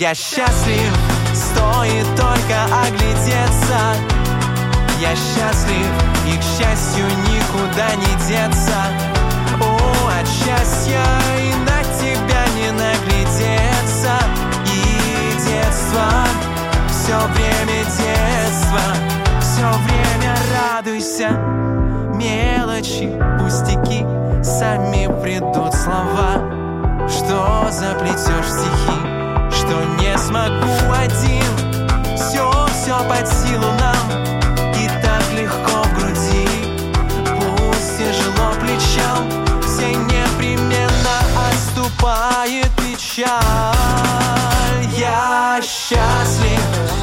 [0.00, 0.96] Я счастлив,
[1.34, 3.96] стоит только оглядеться.
[4.98, 5.86] Я счастлив,
[6.26, 8.80] и к счастью никуда не деться.
[9.60, 11.04] О, от счастья
[11.36, 14.16] и на тебя не наглядеться.
[14.64, 16.24] И детство,
[16.88, 18.80] все время детство
[19.38, 21.28] Все время радуйся.
[22.14, 24.06] Мелочи, пустяки
[24.42, 27.06] Сами придут слова.
[27.06, 29.19] Что заплетешь стихи
[29.70, 31.44] Что не смогу один.
[32.16, 34.10] Все, все под силу нам.
[34.74, 36.48] И так легко в груди.
[37.38, 39.30] Пусть тяжело плечам.
[39.62, 41.20] Все непременно
[41.52, 43.30] отступает печаль.
[44.98, 46.99] Я счастлив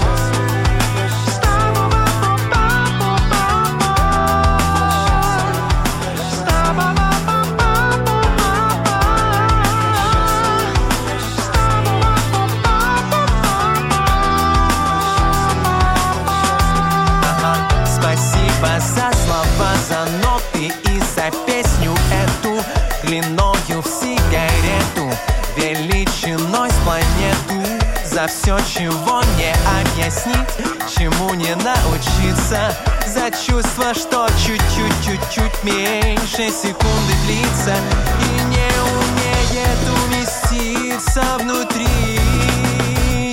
[28.28, 30.50] все, чего не объяснить,
[30.96, 32.76] чему не научиться.
[33.06, 37.76] За чувство, что чуть-чуть, чуть-чуть меньше секунды длится
[38.22, 41.88] И не умеет уместиться внутри.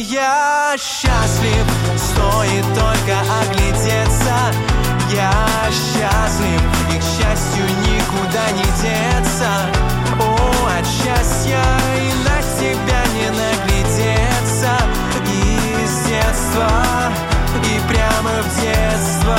[0.09, 1.67] Я счастлив,
[1.97, 4.37] стоит только оглядеться.
[5.11, 5.33] Я
[5.71, 6.63] счастлив,
[6.95, 9.75] и к счастью никуда не деться
[16.55, 17.13] детства
[17.63, 19.39] И прямо в детство.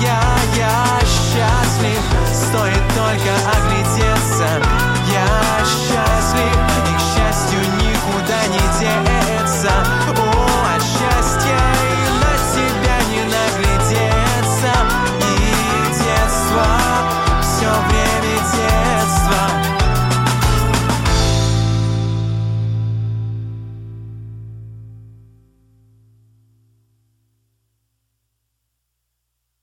[0.00, 0.20] Я,
[0.56, 2.00] я счастлив
[2.32, 4.62] Стоит только оглядеться.
[5.10, 6.07] Я счастлив.